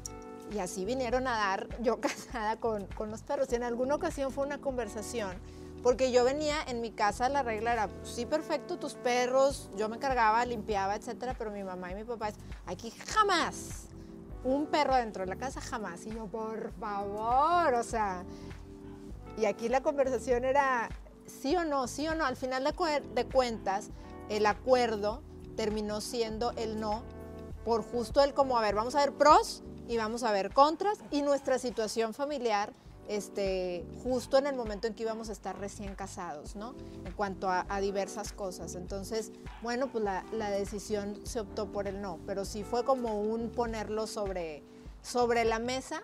Y 0.55 0.59
así 0.59 0.85
vinieron 0.85 1.25
a 1.27 1.31
dar 1.35 1.67
yo 1.81 1.99
casada 2.01 2.57
con, 2.59 2.85
con 2.87 3.09
los 3.09 3.23
perros. 3.23 3.47
Y 3.51 3.55
en 3.55 3.63
alguna 3.63 3.95
ocasión 3.95 4.31
fue 4.31 4.45
una 4.45 4.59
conversación, 4.59 5.31
porque 5.83 6.11
yo 6.11 6.23
venía 6.23 6.55
en 6.65 6.79
mi 6.79 6.91
casa, 6.91 7.27
la 7.27 7.43
regla 7.43 7.73
era, 7.73 7.89
sí, 8.03 8.25
perfecto, 8.25 8.79
tus 8.79 8.93
perros, 8.93 9.69
yo 9.75 9.89
me 9.89 9.99
cargaba, 9.99 10.45
limpiaba, 10.45 10.95
etcétera, 10.95 11.35
pero 11.37 11.51
mi 11.51 11.63
mamá 11.63 11.91
y 11.91 11.95
mi 11.95 12.05
papá 12.05 12.29
es, 12.29 12.35
aquí 12.65 12.89
jamás, 12.89 13.89
un 14.45 14.65
perro 14.67 14.95
dentro 14.95 15.23
de 15.23 15.29
la 15.29 15.35
casa, 15.35 15.61
jamás. 15.61 16.05
Y 16.05 16.11
yo, 16.11 16.27
por 16.27 16.71
favor, 16.79 17.73
o 17.73 17.83
sea, 17.83 18.23
y 19.37 19.45
aquí 19.45 19.69
la 19.69 19.81
conversación 19.81 20.45
era 20.45 20.89
sí 21.25 21.55
o 21.55 21.65
no, 21.65 21.87
sí 21.87 22.07
o 22.07 22.15
no. 22.15 22.25
Al 22.25 22.35
final 22.35 22.63
de, 22.63 23.01
de 23.13 23.25
cuentas, 23.25 23.89
el 24.29 24.45
acuerdo 24.45 25.21
terminó 25.55 26.01
siendo 26.01 26.51
el 26.51 26.79
no, 26.79 27.03
por 27.65 27.83
justo 27.83 28.21
el 28.21 28.33
como, 28.33 28.57
a 28.57 28.61
ver, 28.61 28.75
vamos 28.75 28.95
a 28.95 28.99
ver 28.99 29.13
pros 29.13 29.63
y 29.87 29.97
vamos 29.97 30.23
a 30.23 30.31
ver 30.31 30.53
contras 30.53 30.99
y 31.11 31.21
nuestra 31.21 31.59
situación 31.59 32.13
familiar, 32.13 32.73
este, 33.07 33.85
justo 34.03 34.37
en 34.37 34.47
el 34.47 34.55
momento 34.55 34.87
en 34.87 34.93
que 34.93 35.03
íbamos 35.03 35.29
a 35.29 35.31
estar 35.33 35.57
recién 35.59 35.93
casados, 35.95 36.55
¿no? 36.55 36.73
En 37.05 37.11
cuanto 37.13 37.49
a, 37.49 37.65
a 37.69 37.81
diversas 37.81 38.31
cosas. 38.33 38.75
Entonces, 38.75 39.31
bueno, 39.61 39.87
pues 39.87 40.03
la, 40.03 40.23
la 40.31 40.49
decisión 40.49 41.19
se 41.25 41.39
optó 41.41 41.67
por 41.71 41.87
el 41.87 42.01
no, 42.01 42.19
pero 42.25 42.45
sí 42.45 42.63
fue 42.63 42.83
como 42.85 43.21
un 43.21 43.49
ponerlo 43.49 44.07
sobre, 44.07 44.63
sobre 45.01 45.43
la 45.45 45.59
mesa, 45.59 46.01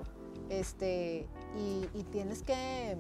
este, 0.50 1.28
y, 1.58 1.88
y 1.98 2.04
tienes 2.04 2.42
que 2.44 2.98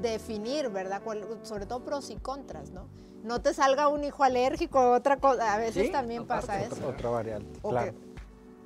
definir, 0.00 0.68
¿verdad? 0.70 1.02
Cuál- 1.02 1.26
sobre 1.42 1.66
todo 1.66 1.80
pros 1.84 2.10
y 2.10 2.16
contras, 2.16 2.70
¿no? 2.70 2.86
No 3.22 3.40
te 3.40 3.54
salga 3.54 3.88
un 3.88 4.04
hijo 4.04 4.22
alérgico 4.22 4.92
otra 4.92 5.18
cosa. 5.18 5.54
A 5.54 5.58
veces 5.58 5.86
Sí, 5.86 5.92
también 5.92 6.22
aparte, 6.22 6.46
pasa 6.46 6.62
Otra, 6.66 6.76
eso. 6.78 6.88
otra 6.88 7.10
variante, 7.10 7.60
claro. 7.60 7.92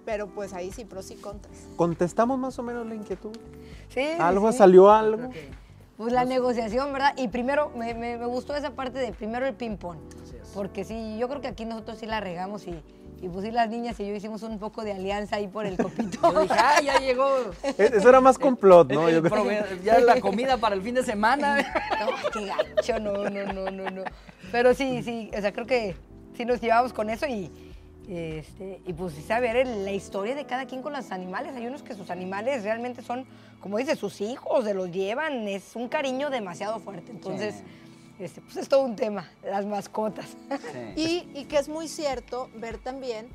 pero 0.05 0.27
pues 0.29 0.53
ahí 0.53 0.73
sí, 0.73 0.85
pros 0.85 1.11
y 1.13 1.15
contras. 1.17 1.55
¿Contestamos 1.77 2.39
más 2.39 2.59
o 2.59 2.63
menos 2.63 2.85
la 2.87 2.95
inquietud? 2.97 3.37
Sí, 3.89 4.07
¿Algo? 4.19 4.53
sí. 4.53 4.59
¿Salió 4.59 4.91
algo? 4.91 5.31
Pues 5.97 6.13
la 6.13 6.25
negociación, 6.25 6.93
¿verdad? 6.93 7.13
Y 7.17 7.29
primero, 7.29 7.71
me, 7.77 7.93
me- 7.95 8.17
me 8.19 8.27
gustó 8.27 8.55
esa 8.55 8.71
parte 8.71 8.99
de 8.99 9.13
primero 9.13 9.47
el 9.47 9.55
ping-pong. 9.55 9.97
Así 10.23 10.37
es. 10.41 10.49
Porque 10.55 10.85
sí, 10.85 11.17
yo 11.19 11.29
creo 11.29 11.41
que 11.41 11.49
aquí 11.49 11.65
nosotros 11.65 11.99
sí 11.99 12.07
la 12.07 12.21
regamos 12.21 12.67
y, 12.69 12.81
y 13.21 13.29
pues 13.29 13.45
sí 13.45 13.51
las 13.51 13.69
niñas 13.69 13.99
y 13.99 14.07
yo 14.07 14.15
hicimos 14.15 14.45
un 14.45 14.61
poco 14.61 14.85
de 14.85 14.93
alianza 14.93 15.37
ahí 15.37 15.49
por 15.49 15.67
el 15.67 15.77
copito. 15.77 16.33
Yo 16.33 16.43
dije, 16.43 16.55
ah, 16.57 16.81
ya 16.81 16.99
llegó. 17.01 17.29
E- 17.65 17.91
Eso 17.97 18.09
era 18.09 18.21
más 18.21 18.39
complot, 18.39 18.93
¿no? 18.93 19.09
el- 19.09 19.23
Yo 19.29 19.51
el 19.51 19.83
ya 19.83 19.99
la 19.99 20.21
comida 20.21 20.57
para 20.57 20.77
el 20.77 20.83
fin 20.83 20.95
de 20.95 21.03
semana. 21.03 21.57
No, 21.99 22.31
qué 22.33 22.47
gacho, 22.47 23.01
no, 23.01 23.29
no, 23.29 23.53
no, 23.53 23.71
no, 23.73 23.91
no. 23.91 24.03
Pero 24.53 24.73
sí, 24.75 25.03
sí, 25.03 25.33
o 25.37 25.41
sea, 25.41 25.53
creo 25.53 25.67
que 25.67 25.97
sí 26.37 26.45
nos 26.45 26.61
llevamos 26.61 26.93
con 26.93 27.11
eso 27.11 27.27
y, 27.27 27.51
este, 28.09 28.81
y 28.87 28.93
pues 28.95 29.15
sí 29.15 29.23
saber 29.23 29.57
el- 29.57 29.85
la 29.85 29.93
historia 29.93 30.35
de 30.35 30.45
cada 30.47 30.67
quien 30.67 30.83
con 30.83 30.93
los 30.93 31.11
animales. 31.13 31.55
Hay 31.55 31.67
unos 31.67 31.83
que 31.83 31.95
sus 31.95 32.11
animales 32.11 32.63
realmente 32.65 33.03
son, 33.03 33.27
como 33.61 33.77
dice, 33.79 33.97
sus 33.97 34.21
hijos, 34.21 34.65
se 34.65 34.75
los 34.75 34.91
llevan, 34.91 35.47
es 35.47 35.77
un 35.77 35.89
cariño 35.89 36.31
demasiado 36.31 36.79
fuerte. 36.81 37.11
Entonces, 37.13 37.57
este, 38.19 38.41
pues 38.41 38.57
es 38.57 38.69
todo 38.69 38.83
un 38.83 38.97
tema, 38.97 39.31
las 39.45 39.67
mascotas. 39.67 40.27
Sí. 40.97 40.97
Y, 41.35 41.39
y 41.41 41.45
que 41.45 41.59
es 41.59 41.69
muy 41.69 41.87
cierto 41.89 42.49
ver 42.57 42.79
también 42.79 43.29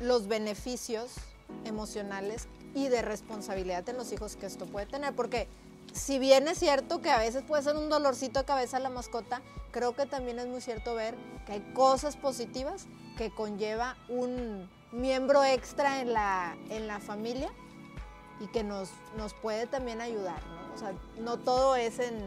los 0.00 0.28
beneficios 0.28 1.16
emocionales 1.64 2.48
y 2.74 2.88
de 2.88 3.02
responsabilidad 3.02 3.88
en 3.88 3.96
los 3.96 4.12
hijos 4.12 4.36
que 4.36 4.46
esto 4.46 4.66
puede 4.66 4.86
tener. 4.86 5.14
Porque 5.14 5.46
si 5.94 6.18
bien 6.18 6.48
es 6.48 6.58
cierto 6.58 7.00
que 7.00 7.10
a 7.10 7.18
veces 7.18 7.44
puede 7.44 7.62
ser 7.62 7.76
un 7.76 7.88
dolorcito 7.88 8.40
de 8.40 8.44
cabeza 8.44 8.80
la 8.80 8.90
mascota, 8.90 9.40
creo 9.70 9.94
que 9.94 10.06
también 10.06 10.38
es 10.40 10.46
muy 10.46 10.60
cierto 10.60 10.94
ver 10.94 11.14
que 11.46 11.52
hay 11.52 11.60
cosas 11.72 12.16
positivas 12.16 12.86
que 13.16 13.30
conlleva 13.30 13.96
un 14.08 14.68
miembro 14.92 15.44
extra 15.44 16.00
en 16.00 16.12
la, 16.12 16.56
en 16.68 16.88
la 16.88 16.98
familia 16.98 17.50
y 18.40 18.48
que 18.48 18.64
nos, 18.64 18.90
nos 19.16 19.34
puede 19.34 19.66
también 19.66 20.00
ayudar. 20.00 20.40
¿no? 20.46 20.74
O 20.74 20.78
sea, 20.78 20.92
no 21.20 21.38
todo 21.38 21.76
es 21.76 22.00
en, 22.00 22.18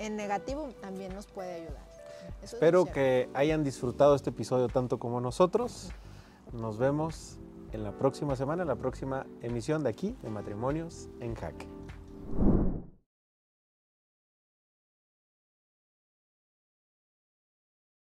en 0.00 0.16
negativo, 0.16 0.68
también 0.80 1.14
nos 1.14 1.26
puede 1.26 1.54
ayudar. 1.54 1.86
Eso 2.42 2.56
Espero 2.56 2.86
que 2.86 3.30
hayan 3.34 3.62
disfrutado 3.62 4.16
este 4.16 4.30
episodio 4.30 4.68
tanto 4.68 4.98
como 4.98 5.20
nosotros. 5.20 5.90
Nos 6.52 6.76
vemos 6.76 7.38
en 7.70 7.84
la 7.84 7.92
próxima 7.92 8.34
semana, 8.34 8.62
en 8.62 8.68
la 8.68 8.76
próxima 8.76 9.26
emisión 9.42 9.84
de 9.84 9.90
aquí, 9.90 10.16
de 10.22 10.30
Matrimonios 10.30 11.08
en 11.20 11.36
Jaque. 11.36 11.68